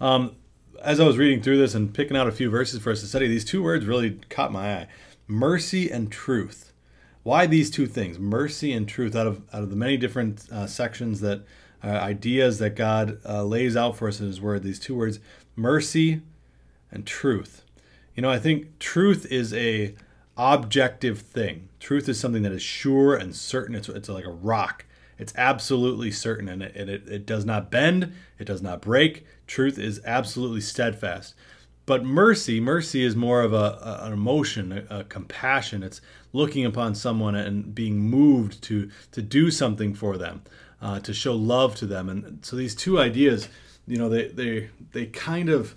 Um, 0.00 0.36
as 0.82 0.98
I 0.98 1.06
was 1.06 1.16
reading 1.16 1.40
through 1.40 1.58
this 1.58 1.74
and 1.74 1.94
picking 1.94 2.16
out 2.16 2.26
a 2.26 2.32
few 2.32 2.50
verses 2.50 2.82
for 2.82 2.90
us 2.90 3.00
to 3.00 3.06
study, 3.06 3.28
these 3.28 3.44
two 3.44 3.62
words 3.62 3.86
really 3.86 4.18
caught 4.28 4.52
my 4.52 4.74
eye 4.74 4.88
mercy 5.26 5.90
and 5.90 6.12
truth. 6.12 6.72
Why 7.22 7.46
these 7.46 7.70
two 7.70 7.86
things, 7.86 8.18
mercy 8.18 8.72
and 8.72 8.86
truth, 8.86 9.16
out 9.16 9.26
of, 9.26 9.42
out 9.52 9.62
of 9.62 9.70
the 9.70 9.76
many 9.76 9.96
different 9.96 10.46
uh, 10.52 10.66
sections 10.66 11.20
that 11.20 11.44
uh, 11.82 11.88
ideas 11.88 12.58
that 12.58 12.76
God 12.76 13.18
uh, 13.26 13.44
lays 13.44 13.76
out 13.76 13.96
for 13.96 14.08
us 14.08 14.20
in 14.20 14.26
His 14.26 14.40
Word, 14.40 14.62
these 14.62 14.78
two 14.78 14.94
words, 14.94 15.20
mercy 15.56 16.22
and 16.90 17.06
truth. 17.06 17.64
You 18.14 18.22
know, 18.22 18.30
I 18.30 18.38
think 18.38 18.78
truth 18.78 19.26
is 19.30 19.52
a 19.54 19.94
objective 20.36 21.20
thing. 21.20 21.68
Truth 21.80 22.08
is 22.08 22.18
something 22.18 22.42
that 22.42 22.52
is 22.52 22.62
sure 22.62 23.14
and 23.14 23.34
certain. 23.34 23.74
It's, 23.74 23.88
it's 23.88 24.08
like 24.08 24.24
a 24.24 24.30
rock. 24.30 24.84
It's 25.18 25.32
absolutely 25.36 26.10
certain 26.10 26.48
and 26.48 26.62
it, 26.62 26.76
it, 26.76 27.08
it 27.08 27.26
does 27.26 27.44
not 27.44 27.70
bend, 27.70 28.12
it 28.38 28.44
does 28.44 28.62
not 28.62 28.80
break. 28.80 29.24
Truth 29.46 29.78
is 29.78 30.00
absolutely 30.04 30.60
steadfast. 30.60 31.34
But 31.86 32.04
mercy, 32.04 32.60
mercy 32.60 33.04
is 33.04 33.14
more 33.14 33.42
of 33.42 33.52
a, 33.52 33.56
a 33.56 34.06
an 34.06 34.12
emotion, 34.12 34.72
a, 34.72 35.00
a, 35.00 35.04
compassion. 35.04 35.82
It's 35.82 36.00
looking 36.32 36.64
upon 36.64 36.94
someone 36.94 37.34
and 37.34 37.74
being 37.74 38.00
moved 38.00 38.62
to 38.64 38.90
to 39.12 39.20
do 39.20 39.50
something 39.50 39.92
for 39.92 40.16
them, 40.16 40.42
uh, 40.84 41.00
to 41.00 41.14
show 41.14 41.34
love 41.34 41.74
to 41.76 41.86
them. 41.86 42.10
And 42.10 42.44
so 42.44 42.56
these 42.56 42.74
two 42.74 43.00
ideas, 43.00 43.48
you 43.86 43.96
know, 43.96 44.10
they 44.10 44.28
they 44.28 44.68
they 44.92 45.06
kind 45.06 45.48
of 45.48 45.74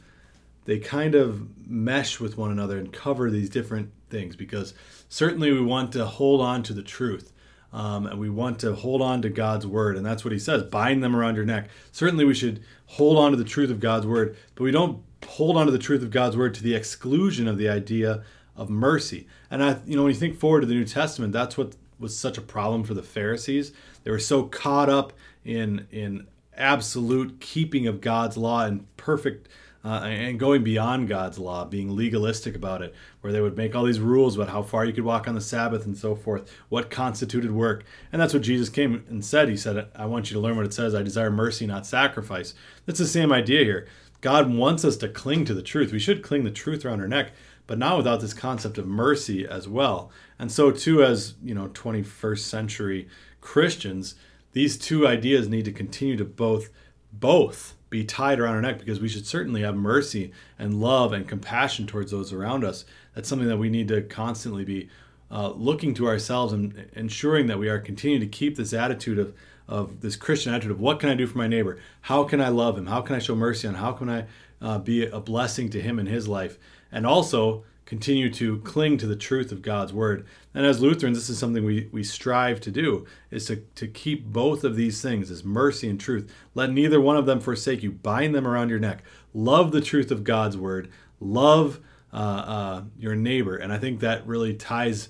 they 0.65 0.79
kind 0.79 1.15
of 1.15 1.47
mesh 1.65 2.19
with 2.19 2.37
one 2.37 2.51
another 2.51 2.77
and 2.77 2.91
cover 2.91 3.31
these 3.31 3.49
different 3.49 3.91
things 4.09 4.35
because 4.35 4.73
certainly 5.07 5.51
we 5.53 5.61
want 5.61 5.93
to 5.93 6.05
hold 6.05 6.41
on 6.41 6.61
to 6.63 6.73
the 6.73 6.83
truth 6.83 7.31
um, 7.71 8.05
and 8.05 8.19
we 8.19 8.29
want 8.29 8.59
to 8.59 8.75
hold 8.75 9.01
on 9.01 9.21
to 9.21 9.29
God's 9.29 9.65
word. 9.65 9.95
And 9.95 10.05
that's 10.05 10.25
what 10.25 10.33
he 10.33 10.39
says 10.39 10.63
bind 10.63 11.01
them 11.01 11.15
around 11.15 11.35
your 11.35 11.45
neck. 11.45 11.69
Certainly, 11.93 12.25
we 12.25 12.35
should 12.35 12.61
hold 12.87 13.17
on 13.17 13.31
to 13.31 13.37
the 13.37 13.45
truth 13.45 13.71
of 13.71 13.79
God's 13.79 14.05
word, 14.05 14.35
but 14.55 14.65
we 14.65 14.71
don't 14.71 15.01
hold 15.25 15.55
on 15.55 15.67
to 15.67 15.71
the 15.71 15.79
truth 15.79 16.03
of 16.03 16.11
God's 16.11 16.35
word 16.35 16.53
to 16.55 16.63
the 16.63 16.75
exclusion 16.75 17.47
of 17.47 17.57
the 17.57 17.69
idea 17.69 18.23
of 18.57 18.69
mercy. 18.69 19.25
And 19.49 19.63
I, 19.63 19.77
you 19.85 19.95
know, 19.95 20.03
when 20.03 20.11
you 20.11 20.19
think 20.19 20.37
forward 20.37 20.61
to 20.61 20.67
the 20.67 20.73
New 20.73 20.85
Testament, 20.85 21.31
that's 21.31 21.57
what 21.57 21.77
was 21.99 22.17
such 22.17 22.37
a 22.37 22.41
problem 22.41 22.83
for 22.83 22.93
the 22.93 23.03
Pharisees. 23.03 23.71
They 24.07 24.11
were 24.11 24.19
so 24.19 24.43
caught 24.43 24.87
up 24.87 25.11
in 25.43 25.85
in 25.91 26.27
absolute 26.55 27.41
keeping 27.41 27.87
of 27.87 27.99
God's 27.99 28.37
law 28.37 28.63
and 28.63 28.85
perfect 28.95 29.49
uh, 29.83 29.99
and 30.05 30.39
going 30.39 30.63
beyond 30.63 31.09
God's 31.09 31.37
law, 31.37 31.65
being 31.65 31.93
legalistic 31.93 32.55
about 32.55 32.81
it, 32.81 32.95
where 33.19 33.33
they 33.33 33.41
would 33.41 33.57
make 33.57 33.75
all 33.75 33.83
these 33.83 33.99
rules 33.99 34.37
about 34.37 34.47
how 34.47 34.61
far 34.61 34.85
you 34.85 34.93
could 34.93 35.03
walk 35.03 35.27
on 35.27 35.35
the 35.35 35.41
Sabbath 35.41 35.85
and 35.85 35.97
so 35.97 36.15
forth, 36.15 36.49
what 36.69 36.89
constituted 36.89 37.51
work. 37.51 37.83
And 38.13 38.21
that's 38.21 38.33
what 38.33 38.43
Jesus 38.43 38.69
came 38.69 39.03
and 39.09 39.25
said. 39.25 39.49
He 39.49 39.57
said, 39.57 39.89
I 39.93 40.05
want 40.05 40.31
you 40.31 40.35
to 40.35 40.39
learn 40.39 40.55
what 40.55 40.65
it 40.65 40.73
says. 40.73 40.95
I 40.95 41.03
desire 41.03 41.29
mercy, 41.29 41.67
not 41.67 41.85
sacrifice. 41.85 42.53
That's 42.85 42.99
the 42.99 43.05
same 43.05 43.33
idea 43.33 43.65
here. 43.65 43.89
God 44.21 44.49
wants 44.53 44.85
us 44.85 44.95
to 44.97 45.09
cling 45.09 45.43
to 45.43 45.53
the 45.53 45.61
truth. 45.61 45.91
We 45.91 45.99
should 45.99 46.23
cling 46.23 46.45
the 46.45 46.51
truth 46.51 46.85
around 46.85 47.01
our 47.01 47.09
neck, 47.09 47.33
but 47.67 47.77
not 47.77 47.97
without 47.97 48.21
this 48.21 48.33
concept 48.33 48.77
of 48.77 48.87
mercy 48.87 49.45
as 49.45 49.67
well. 49.67 50.09
And 50.39 50.49
so, 50.49 50.71
too, 50.71 51.03
as 51.03 51.35
you 51.43 51.53
know, 51.53 51.67
21st 51.67 52.39
century 52.39 53.09
Christians, 53.47 54.15
these 54.51 54.77
two 54.77 55.07
ideas 55.07 55.47
need 55.47 55.63
to 55.63 55.71
continue 55.71 56.17
to 56.17 56.25
both 56.25 56.69
both 57.13 57.75
be 57.89 58.03
tied 58.03 58.41
around 58.41 58.55
our 58.55 58.61
neck 58.61 58.77
because 58.77 58.99
we 58.99 59.07
should 59.07 59.25
certainly 59.25 59.61
have 59.61 59.73
mercy 59.73 60.33
and 60.59 60.81
love 60.81 61.13
and 61.13 61.25
compassion 61.25 61.87
towards 61.87 62.11
those 62.11 62.33
around 62.33 62.65
us. 62.65 62.83
That's 63.15 63.29
something 63.29 63.47
that 63.47 63.57
we 63.57 63.69
need 63.69 63.87
to 63.87 64.01
constantly 64.01 64.65
be 64.65 64.89
uh, 65.31 65.51
looking 65.51 65.93
to 65.93 66.07
ourselves 66.07 66.51
and 66.51 66.89
ensuring 66.91 67.47
that 67.47 67.57
we 67.57 67.69
are 67.69 67.79
continuing 67.79 68.19
to 68.19 68.27
keep 68.27 68.57
this 68.57 68.73
attitude 68.73 69.17
of, 69.17 69.33
of 69.65 70.01
this 70.01 70.17
Christian 70.17 70.53
attitude 70.53 70.71
of 70.71 70.81
what 70.81 70.99
can 70.99 71.07
I 71.07 71.15
do 71.15 71.25
for 71.25 71.37
my 71.37 71.47
neighbor? 71.47 71.79
How 72.01 72.25
can 72.25 72.41
I 72.41 72.49
love 72.49 72.77
him? 72.77 72.87
How 72.87 72.99
can 72.99 73.15
I 73.15 73.19
show 73.19 73.33
mercy 73.33 73.65
on? 73.65 73.75
How 73.75 73.93
can 73.93 74.09
I 74.09 74.25
uh, 74.61 74.79
be 74.79 75.05
a 75.05 75.21
blessing 75.21 75.69
to 75.69 75.81
him 75.81 75.99
in 75.99 76.05
his 76.07 76.27
life? 76.27 76.57
And 76.91 77.07
also 77.07 77.63
continue 77.87 78.29
to 78.29 78.59
cling 78.59 78.97
to 78.97 79.07
the 79.07 79.15
truth 79.15 79.53
of 79.53 79.61
God's 79.61 79.93
word. 79.93 80.27
And 80.53 80.65
as 80.65 80.81
Lutherans, 80.81 81.17
this 81.17 81.29
is 81.29 81.39
something 81.39 81.63
we, 81.63 81.87
we 81.93 82.03
strive 82.03 82.59
to 82.61 82.71
do, 82.71 83.07
is 83.31 83.45
to, 83.45 83.63
to 83.75 83.87
keep 83.87 84.25
both 84.25 84.65
of 84.65 84.75
these 84.75 85.01
things, 85.01 85.31
as 85.31 85.45
mercy 85.45 85.89
and 85.89 85.97
truth. 85.97 86.29
Let 86.53 86.69
neither 86.71 86.99
one 86.99 87.15
of 87.15 87.25
them 87.25 87.39
forsake 87.39 87.81
you. 87.81 87.91
Bind 87.91 88.35
them 88.35 88.45
around 88.45 88.69
your 88.69 88.77
neck. 88.77 89.03
Love 89.33 89.71
the 89.71 89.79
truth 89.79 90.11
of 90.11 90.25
God's 90.25 90.57
word. 90.57 90.89
Love 91.21 91.79
uh, 92.13 92.17
uh, 92.17 92.81
your 92.99 93.15
neighbor. 93.15 93.55
And 93.55 93.71
I 93.71 93.77
think 93.77 94.01
that 94.01 94.27
really 94.27 94.53
ties 94.53 95.07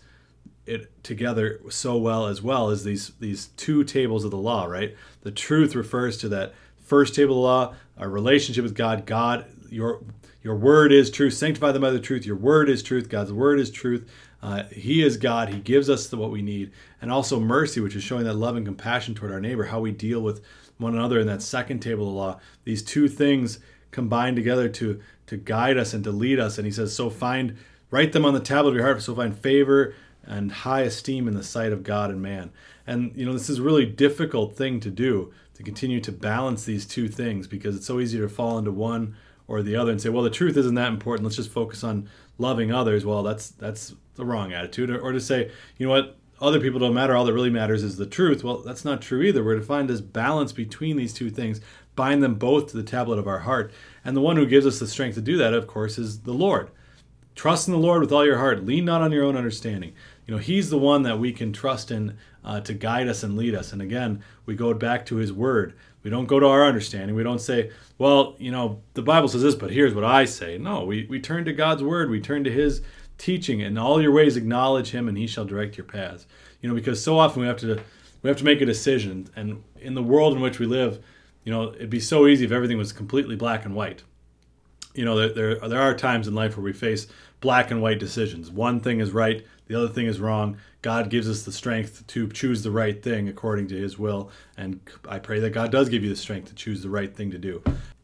it 0.67 0.91
together 1.03 1.61
so 1.69 1.97
well 1.97 2.27
as 2.27 2.41
well 2.41 2.69
as 2.69 2.83
these 2.83 3.13
these 3.19 3.47
two 3.55 3.85
tables 3.85 4.25
of 4.25 4.31
the 4.31 4.37
law, 4.37 4.65
right? 4.65 4.95
The 5.21 5.31
truth 5.31 5.73
refers 5.75 6.17
to 6.17 6.29
that 6.29 6.53
first 6.77 7.15
table 7.15 7.35
of 7.35 7.37
the 7.37 7.41
law, 7.41 7.75
our 7.97 8.09
relationship 8.09 8.63
with 8.63 8.75
God. 8.75 9.05
God, 9.05 9.45
your 9.69 10.01
your 10.43 10.55
word 10.55 10.91
is 10.91 11.11
truth. 11.11 11.33
Sanctify 11.33 11.71
them 11.71 11.81
by 11.81 11.91
the 11.91 11.99
truth. 11.99 12.25
Your 12.25 12.37
word 12.37 12.69
is 12.69 12.81
truth. 12.81 13.09
God's 13.09 13.33
word 13.33 13.59
is 13.59 13.69
truth. 13.69 14.09
Uh, 14.41 14.63
he 14.65 15.03
is 15.03 15.17
God. 15.17 15.49
He 15.49 15.59
gives 15.59 15.89
us 15.89 16.07
the, 16.07 16.17
what 16.17 16.31
we 16.31 16.41
need. 16.41 16.71
And 17.01 17.11
also 17.11 17.39
mercy, 17.39 17.81
which 17.81 17.95
is 17.95 18.03
showing 18.03 18.23
that 18.25 18.35
love 18.35 18.55
and 18.55 18.65
compassion 18.65 19.15
toward 19.15 19.31
our 19.31 19.41
neighbor, 19.41 19.65
how 19.65 19.79
we 19.79 19.91
deal 19.91 20.21
with 20.21 20.41
one 20.77 20.93
another 20.93 21.19
in 21.19 21.27
that 21.27 21.41
second 21.41 21.79
table 21.79 22.07
of 22.07 22.13
law. 22.13 22.39
These 22.63 22.83
two 22.83 23.07
things 23.07 23.59
combine 23.91 24.35
together 24.35 24.69
to, 24.69 25.01
to 25.25 25.37
guide 25.37 25.77
us 25.77 25.93
and 25.93 26.03
to 26.03 26.11
lead 26.11 26.39
us. 26.39 26.57
And 26.57 26.65
he 26.65 26.71
says, 26.71 26.95
so 26.95 27.09
find, 27.09 27.57
write 27.89 28.13
them 28.13 28.25
on 28.25 28.33
the 28.33 28.39
tablet 28.39 28.69
of 28.69 28.75
your 28.75 28.85
heart, 28.85 29.01
so 29.01 29.15
find 29.15 29.37
favor 29.37 29.95
and 30.23 30.51
high 30.51 30.81
esteem 30.81 31.27
in 31.27 31.33
the 31.33 31.43
sight 31.43 31.71
of 31.71 31.83
God 31.83 32.11
and 32.11 32.21
man. 32.21 32.51
And, 32.85 33.11
you 33.15 33.25
know, 33.25 33.33
this 33.33 33.49
is 33.49 33.59
a 33.59 33.63
really 33.63 33.85
difficult 33.85 34.55
thing 34.55 34.79
to 34.81 34.91
do, 34.91 35.33
to 35.55 35.63
continue 35.63 35.99
to 36.01 36.11
balance 36.11 36.63
these 36.63 36.85
two 36.85 37.07
things 37.07 37.47
because 37.47 37.75
it's 37.75 37.87
so 37.87 37.99
easy 37.99 38.19
to 38.19 38.29
fall 38.29 38.57
into 38.57 38.71
one 38.71 39.15
or 39.47 39.61
the 39.61 39.75
other 39.75 39.91
and 39.91 40.01
say, 40.01 40.09
well, 40.09 40.23
the 40.23 40.29
truth 40.29 40.57
isn't 40.57 40.75
that 40.75 40.89
important. 40.89 41.25
Let's 41.25 41.37
just 41.37 41.51
focus 41.51 41.83
on 41.83 42.09
loving 42.37 42.71
others. 42.71 43.05
Well, 43.05 43.23
that's 43.23 43.49
that's 43.49 43.93
the 44.15 44.25
wrong 44.25 44.53
attitude. 44.53 44.89
Or, 44.89 44.99
or 44.99 45.11
to 45.11 45.21
say, 45.21 45.51
you 45.77 45.87
know 45.87 45.93
what, 45.93 46.17
other 46.39 46.59
people 46.59 46.79
don't 46.79 46.93
matter. 46.93 47.15
All 47.15 47.25
that 47.25 47.33
really 47.33 47.49
matters 47.49 47.83
is 47.83 47.97
the 47.97 48.05
truth. 48.05 48.43
Well, 48.43 48.59
that's 48.59 48.85
not 48.85 49.01
true 49.01 49.21
either. 49.21 49.43
We're 49.43 49.55
to 49.55 49.61
find 49.61 49.89
this 49.89 50.01
balance 50.01 50.51
between 50.51 50.97
these 50.97 51.13
two 51.13 51.29
things, 51.29 51.61
bind 51.95 52.21
them 52.21 52.35
both 52.35 52.71
to 52.71 52.77
the 52.77 52.83
tablet 52.83 53.17
of 53.17 53.27
our 53.27 53.39
heart. 53.39 53.71
And 54.05 54.15
the 54.15 54.21
one 54.21 54.35
who 54.35 54.45
gives 54.45 54.65
us 54.65 54.79
the 54.79 54.87
strength 54.87 55.15
to 55.15 55.21
do 55.21 55.37
that, 55.37 55.53
of 55.53 55.67
course, 55.67 55.97
is 55.97 56.21
the 56.21 56.33
Lord. 56.33 56.69
Trust 57.35 57.67
in 57.67 57.71
the 57.71 57.79
Lord 57.79 58.01
with 58.01 58.11
all 58.11 58.25
your 58.25 58.39
heart. 58.39 58.65
Lean 58.65 58.85
not 58.85 59.01
on 59.01 59.11
your 59.11 59.23
own 59.23 59.37
understanding. 59.37 59.93
You 60.25 60.33
know, 60.33 60.39
He's 60.39 60.69
the 60.69 60.77
one 60.77 61.03
that 61.03 61.19
we 61.19 61.31
can 61.31 61.53
trust 61.53 61.91
in 61.91 62.17
uh, 62.43 62.61
to 62.61 62.73
guide 62.73 63.07
us 63.07 63.23
and 63.23 63.37
lead 63.37 63.53
us. 63.53 63.73
And 63.73 63.81
again, 63.81 64.23
we 64.45 64.55
go 64.55 64.73
back 64.73 65.05
to 65.07 65.17
His 65.17 65.31
Word. 65.31 65.75
We 66.07 66.11
don't 66.11 66.25
go 66.25 66.39
to 66.39 66.47
our 66.47 66.65
understanding. 66.65 67.17
We 67.17 67.23
don't 67.23 67.41
say, 67.41 67.69
well, 67.97 68.37
you 68.39 68.49
know, 68.49 68.81
the 68.93 69.01
Bible 69.01 69.27
says 69.27 69.41
this, 69.41 69.55
but 69.55 69.71
here's 69.71 69.93
what 69.93 70.05
I 70.05 70.23
say. 70.23 70.57
No, 70.57 70.85
we, 70.85 71.05
we 71.09 71.19
turn 71.19 71.43
to 71.43 71.51
God's 71.51 71.83
word. 71.83 72.09
We 72.09 72.21
turn 72.21 72.45
to 72.45 72.49
his 72.49 72.81
teaching. 73.17 73.61
and 73.61 73.77
all 73.77 74.01
your 74.01 74.13
ways 74.13 74.37
acknowledge 74.37 74.91
him 74.91 75.09
and 75.09 75.17
he 75.17 75.27
shall 75.27 75.43
direct 75.43 75.75
your 75.75 75.83
paths. 75.83 76.25
You 76.61 76.69
know, 76.69 76.75
because 76.75 77.03
so 77.03 77.19
often 77.19 77.41
we 77.41 77.47
have 77.49 77.57
to 77.57 77.81
we 78.21 78.29
have 78.29 78.37
to 78.37 78.45
make 78.45 78.61
a 78.61 78.65
decision. 78.65 79.27
And 79.35 79.61
in 79.81 79.95
the 79.95 80.01
world 80.01 80.33
in 80.33 80.39
which 80.39 80.59
we 80.59 80.65
live, 80.65 81.03
you 81.43 81.51
know, 81.51 81.73
it'd 81.73 81.89
be 81.89 81.99
so 81.99 82.25
easy 82.25 82.45
if 82.45 82.53
everything 82.53 82.77
was 82.77 82.93
completely 82.93 83.35
black 83.35 83.65
and 83.65 83.75
white. 83.75 84.03
You 84.93 85.03
know, 85.03 85.17
there, 85.17 85.33
there, 85.33 85.67
there 85.67 85.81
are 85.81 85.93
times 85.93 86.29
in 86.29 86.33
life 86.33 86.55
where 86.55 86.63
we 86.63 86.71
face 86.71 87.07
black 87.41 87.69
and 87.69 87.81
white 87.81 87.99
decisions. 87.99 88.49
One 88.49 88.79
thing 88.79 89.01
is 89.01 89.11
right, 89.11 89.45
the 89.65 89.75
other 89.75 89.89
thing 89.89 90.05
is 90.05 90.21
wrong. 90.21 90.55
God 90.87 91.09
gives 91.09 91.29
us 91.29 91.43
the 91.43 91.51
strength 91.51 92.07
to 92.07 92.29
choose 92.29 92.63
the 92.63 92.71
right 92.71 93.03
thing 93.03 93.27
according 93.27 93.67
to 93.67 93.75
His 93.75 93.99
will, 93.99 94.31
and 94.55 94.79
I 95.05 95.19
pray 95.19 95.37
that 95.41 95.49
God 95.49 95.69
does 95.69 95.89
give 95.89 96.01
you 96.01 96.07
the 96.07 96.15
strength 96.15 96.47
to 96.47 96.55
choose 96.55 96.81
the 96.81 96.89
right 96.89 97.13
thing 97.13 97.29
to 97.31 97.37
do. 97.37 97.61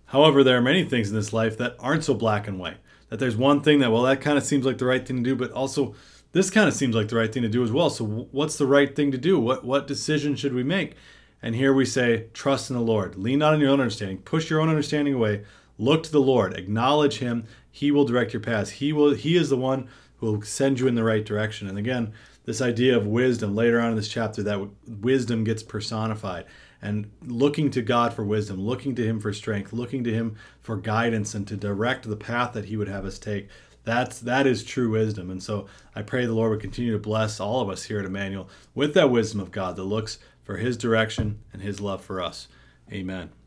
However, 0.08 0.44
there 0.44 0.58
are 0.58 0.62
many 0.62 0.84
things 0.84 1.10
in 1.10 1.16
this 1.16 1.32
life 1.32 1.58
that 1.60 1.78
aren't 1.80 2.04
so 2.04 2.14
black 2.14 2.46
and 2.46 2.60
white. 2.60 2.76
That 3.08 3.20
there's 3.20 3.38
one 3.38 3.62
thing 3.62 3.80
that, 3.80 3.94
well, 3.94 4.02
that 4.02 4.20
kind 4.20 4.38
of 4.38 4.44
seems 4.44 4.66
like 4.66 4.80
the 4.80 4.86
right 4.86 5.08
thing 5.08 5.16
to 5.16 5.24
do, 5.24 5.34
but 5.34 5.54
also 5.54 5.96
this 6.34 6.50
kind 6.50 6.68
of 6.68 6.74
seems 6.74 6.94
like 6.94 7.08
the 7.08 7.16
right 7.16 7.32
thing 7.32 7.44
to 7.44 7.48
do 7.48 7.64
as 7.64 7.72
well. 7.72 7.90
So, 7.90 8.04
what's 8.04 8.58
the 8.58 8.68
right 8.68 8.94
thing 8.94 9.14
to 9.14 9.18
do? 9.18 9.40
What 9.40 9.64
what 9.64 9.88
decision 9.88 10.36
should 10.36 10.54
we 10.54 10.64
make? 10.64 10.96
And 11.42 11.56
here 11.56 11.74
we 11.74 11.86
say, 11.86 12.26
trust 12.34 12.70
in 12.70 12.76
the 12.76 12.82
Lord. 12.82 13.16
Lean 13.16 13.40
not 13.40 13.54
on 13.54 13.62
your 13.62 13.70
own 13.70 13.80
understanding. 13.80 14.18
Push 14.18 14.50
your 14.50 14.60
own 14.60 14.68
understanding 14.68 15.14
away. 15.14 15.46
Look 15.78 16.04
to 16.04 16.12
the 16.12 16.20
Lord. 16.20 16.58
Acknowledge 16.58 17.20
Him. 17.20 17.46
He 17.72 17.92
will 17.92 18.04
direct 18.04 18.34
your 18.34 18.42
paths. 18.42 18.72
He 18.72 18.92
will. 18.92 19.14
He 19.14 19.38
is 19.38 19.50
the 19.50 19.56
one 19.56 19.88
will 20.24 20.42
send 20.42 20.80
you 20.80 20.88
in 20.88 20.96
the 20.96 21.04
right 21.04 21.26
direction. 21.26 21.68
And 21.68 21.78
again, 21.78 22.14
this 22.46 22.62
idea 22.62 22.98
of 22.98 23.06
wisdom 23.06 23.56
later 23.56 23.80
on 23.80 23.92
in 23.92 23.96
this 23.96 24.08
chapter 24.08 24.42
that 24.44 24.70
wisdom 24.88 25.44
gets 25.44 25.64
personified 25.64 26.46
and 26.82 27.10
looking 27.26 27.70
to 27.72 27.82
God 27.82 28.14
for 28.14 28.24
wisdom, 28.24 28.60
looking 28.60 28.96
to 28.96 29.06
Him 29.06 29.20
for 29.20 29.32
strength, 29.34 29.74
looking 29.74 30.04
to 30.04 30.14
Him 30.14 30.36
for 30.62 30.78
guidance 30.78 31.34
and 31.34 31.48
to 31.48 31.56
direct 31.56 32.08
the 32.08 32.18
path 32.18 32.54
that 32.54 32.66
He 32.66 32.78
would 32.78 32.90
have 32.90 33.06
us 33.06 33.20
take. 33.20 33.50
That's 33.86 34.20
that 34.20 34.48
is 34.48 34.64
true 34.64 34.90
wisdom. 34.92 35.30
And 35.30 35.44
so 35.44 35.68
I 35.96 36.02
pray 36.02 36.26
the 36.26 36.34
Lord 36.34 36.52
would 36.52 36.62
continue 36.62 36.94
to 36.94 37.00
bless 37.00 37.40
all 37.40 37.62
of 37.62 37.70
us 37.70 37.84
here 37.84 38.00
at 38.00 38.06
Emmanuel 38.06 38.50
with 38.74 38.94
that 38.94 39.12
wisdom 39.12 39.42
of 39.42 39.52
God 39.52 39.76
that 39.76 39.84
looks 39.84 40.20
for 40.44 40.58
His 40.58 40.78
direction 40.78 41.40
and 41.52 41.62
His 41.62 41.82
love 41.82 42.04
for 42.04 42.22
us. 42.22 42.48
Amen. 42.92 43.43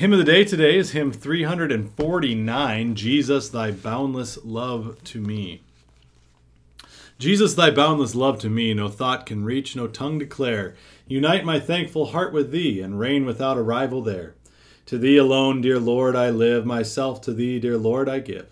Hymn 0.00 0.14
of 0.14 0.18
the 0.18 0.24
day 0.24 0.44
today 0.44 0.78
is 0.78 0.92
hymn 0.92 1.12
349 1.12 2.94
Jesus, 2.94 3.50
thy 3.50 3.70
boundless 3.70 4.38
love 4.42 4.96
to 5.04 5.20
me. 5.20 5.60
Jesus, 7.18 7.52
thy 7.52 7.70
boundless 7.70 8.14
love 8.14 8.38
to 8.38 8.48
me, 8.48 8.72
no 8.72 8.88
thought 8.88 9.26
can 9.26 9.44
reach, 9.44 9.76
no 9.76 9.86
tongue 9.86 10.18
declare. 10.18 10.74
Unite 11.06 11.44
my 11.44 11.60
thankful 11.60 12.06
heart 12.06 12.32
with 12.32 12.50
thee, 12.50 12.80
and 12.80 12.98
reign 12.98 13.26
without 13.26 13.58
a 13.58 13.62
rival 13.62 14.00
there. 14.00 14.34
To 14.86 14.96
thee 14.96 15.18
alone, 15.18 15.60
dear 15.60 15.78
Lord, 15.78 16.16
I 16.16 16.30
live, 16.30 16.64
myself 16.64 17.20
to 17.20 17.34
thee, 17.34 17.60
dear 17.60 17.76
Lord, 17.76 18.08
I 18.08 18.20
give. 18.20 18.46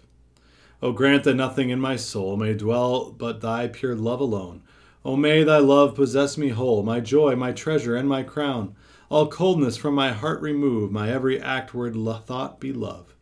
O 0.83 0.93
grant 0.93 1.25
that 1.25 1.37
nothing 1.37 1.71
in 1.71 1.81
my 1.81 1.97
soul 1.97 2.37
may 2.37 2.53
dwell 2.53 3.11
but 3.11 3.41
thy 3.41 3.69
pure 3.69 3.97
love 3.97 4.21
alone. 4.21 4.61
O 5.03 5.17
may 5.17 5.45
thy 5.45 5.61
love 5.61 5.95
possess 5.95 6.37
me 6.37 6.51
whole, 6.51 6.83
my 6.83 7.01
joy, 7.01 7.37
my 7.37 7.53
treasure, 7.53 7.97
and 7.97 8.07
my 8.07 8.23
crown. 8.23 8.77
All 9.11 9.29
coldness 9.29 9.77
from 9.79 9.95
my 9.95 10.13
heart 10.13 10.41
remove, 10.43 10.93
my 10.93 11.11
every 11.11 11.41
act, 11.41 11.73
word, 11.73 11.95
thought 11.95 12.61
be 12.61 12.73
love. 12.73 13.15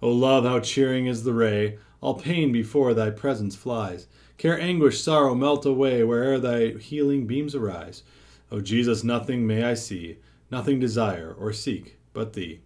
O 0.00 0.10
love, 0.10 0.44
how 0.44 0.60
cheering 0.60 1.06
is 1.06 1.24
the 1.24 1.34
ray, 1.34 1.78
all 2.00 2.14
pain 2.14 2.52
before 2.52 2.94
thy 2.94 3.10
presence 3.10 3.54
flies. 3.54 4.06
Care, 4.38 4.58
anguish, 4.58 5.02
sorrow 5.02 5.34
melt 5.34 5.66
away 5.66 6.02
where'er 6.02 6.38
thy 6.38 6.70
healing 6.78 7.26
beams 7.26 7.54
arise. 7.54 8.02
O 8.50 8.62
Jesus, 8.62 9.04
nothing 9.04 9.46
may 9.46 9.62
I 9.62 9.74
see, 9.74 10.16
nothing 10.50 10.80
desire 10.80 11.34
or 11.38 11.52
seek 11.52 11.98
but 12.14 12.32
thee. 12.32 12.60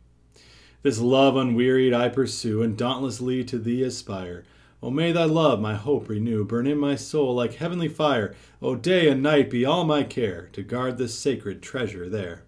This 0.82 1.00
love 1.00 1.34
unwearied 1.37 1.92
I 1.92 2.08
pursue, 2.08 2.62
and 2.62 2.76
dauntlessly 2.76 3.42
to 3.44 3.58
thee 3.58 3.82
aspire. 3.82 4.44
O 4.85 4.91
may 4.91 5.12
thy 5.12 5.25
love 5.25 5.62
my 5.62 5.76
hope 5.76 6.11
renew, 6.11 6.45
burn 6.45 6.67
in 6.67 6.76
my 6.76 6.95
soul 6.95 7.35
like 7.35 7.55
heavenly 7.55 7.88
fire. 7.88 8.35
O 8.61 8.75
day 8.75 9.09
and 9.09 9.23
night 9.23 9.49
be 9.49 9.64
all 9.64 9.83
my 9.83 10.03
care, 10.03 10.50
to 10.53 10.62
guard 10.62 10.99
this 10.99 11.19
sacred 11.19 11.62
treasure 11.62 12.07
there. 12.07 12.43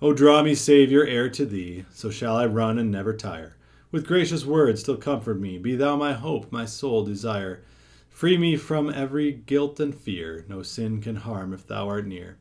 O 0.00 0.14
draw 0.14 0.42
me, 0.42 0.54
Saviour, 0.54 1.06
e'er 1.06 1.28
to 1.28 1.44
thee, 1.44 1.84
so 1.92 2.08
shall 2.08 2.34
I 2.38 2.46
run 2.46 2.78
and 2.78 2.90
never 2.90 3.12
tire. 3.12 3.54
With 3.92 4.06
gracious 4.06 4.46
words 4.46 4.80
still 4.80 4.96
comfort 4.96 5.38
me, 5.38 5.58
be 5.58 5.76
thou 5.76 5.94
my 5.94 6.14
hope, 6.14 6.50
my 6.50 6.64
sole 6.64 7.04
desire. 7.04 7.62
Free 8.08 8.38
me 8.38 8.56
from 8.56 8.88
every 8.88 9.30
guilt 9.30 9.78
and 9.78 9.94
fear, 9.94 10.46
no 10.48 10.62
sin 10.62 11.02
can 11.02 11.16
harm 11.16 11.52
if 11.52 11.66
thou 11.66 11.86
art 11.86 12.06
near. 12.06 12.38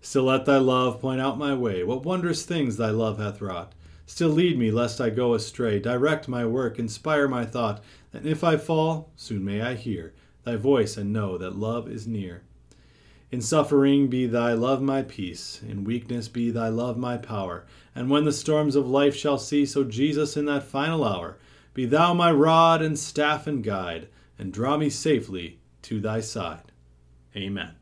Still 0.00 0.24
let 0.24 0.46
thy 0.46 0.58
love 0.58 1.00
point 1.00 1.20
out 1.20 1.38
my 1.38 1.54
way, 1.54 1.84
what 1.84 2.02
wondrous 2.02 2.44
things 2.44 2.76
thy 2.76 2.90
love 2.90 3.20
hath 3.20 3.40
wrought. 3.40 3.72
Still 4.06 4.28
lead 4.28 4.56
me, 4.56 4.70
lest 4.70 5.00
I 5.00 5.10
go 5.10 5.34
astray, 5.34 5.80
direct 5.80 6.28
my 6.28 6.46
work, 6.46 6.78
inspire 6.78 7.26
my 7.26 7.44
thought, 7.44 7.82
and 8.12 8.24
if 8.24 8.44
I 8.44 8.56
fall, 8.56 9.10
soon 9.16 9.44
may 9.44 9.60
I 9.60 9.74
hear 9.74 10.14
thy 10.44 10.54
voice 10.54 10.96
and 10.96 11.12
know 11.12 11.36
that 11.36 11.58
love 11.58 11.88
is 11.88 12.06
near. 12.06 12.42
In 13.32 13.42
suffering 13.42 14.06
be 14.06 14.26
thy 14.26 14.52
love 14.52 14.80
my 14.80 15.02
peace, 15.02 15.60
in 15.68 15.82
weakness 15.82 16.28
be 16.28 16.52
thy 16.52 16.68
love 16.68 16.96
my 16.96 17.16
power, 17.16 17.66
and 17.94 18.08
when 18.08 18.24
the 18.24 18.32
storms 18.32 18.76
of 18.76 18.88
life 18.88 19.16
shall 19.16 19.38
cease, 19.38 19.76
O 19.76 19.82
Jesus, 19.82 20.36
in 20.36 20.44
that 20.44 20.62
final 20.62 21.04
hour, 21.04 21.36
be 21.74 21.84
thou 21.84 22.14
my 22.14 22.30
rod 22.30 22.80
and 22.80 22.96
staff 22.96 23.48
and 23.48 23.64
guide 23.64 24.06
and 24.38 24.52
draw 24.52 24.76
me 24.76 24.88
safely 24.88 25.58
to 25.82 26.00
thy 26.00 26.20
side. 26.20 26.72
Amen. 27.34 27.72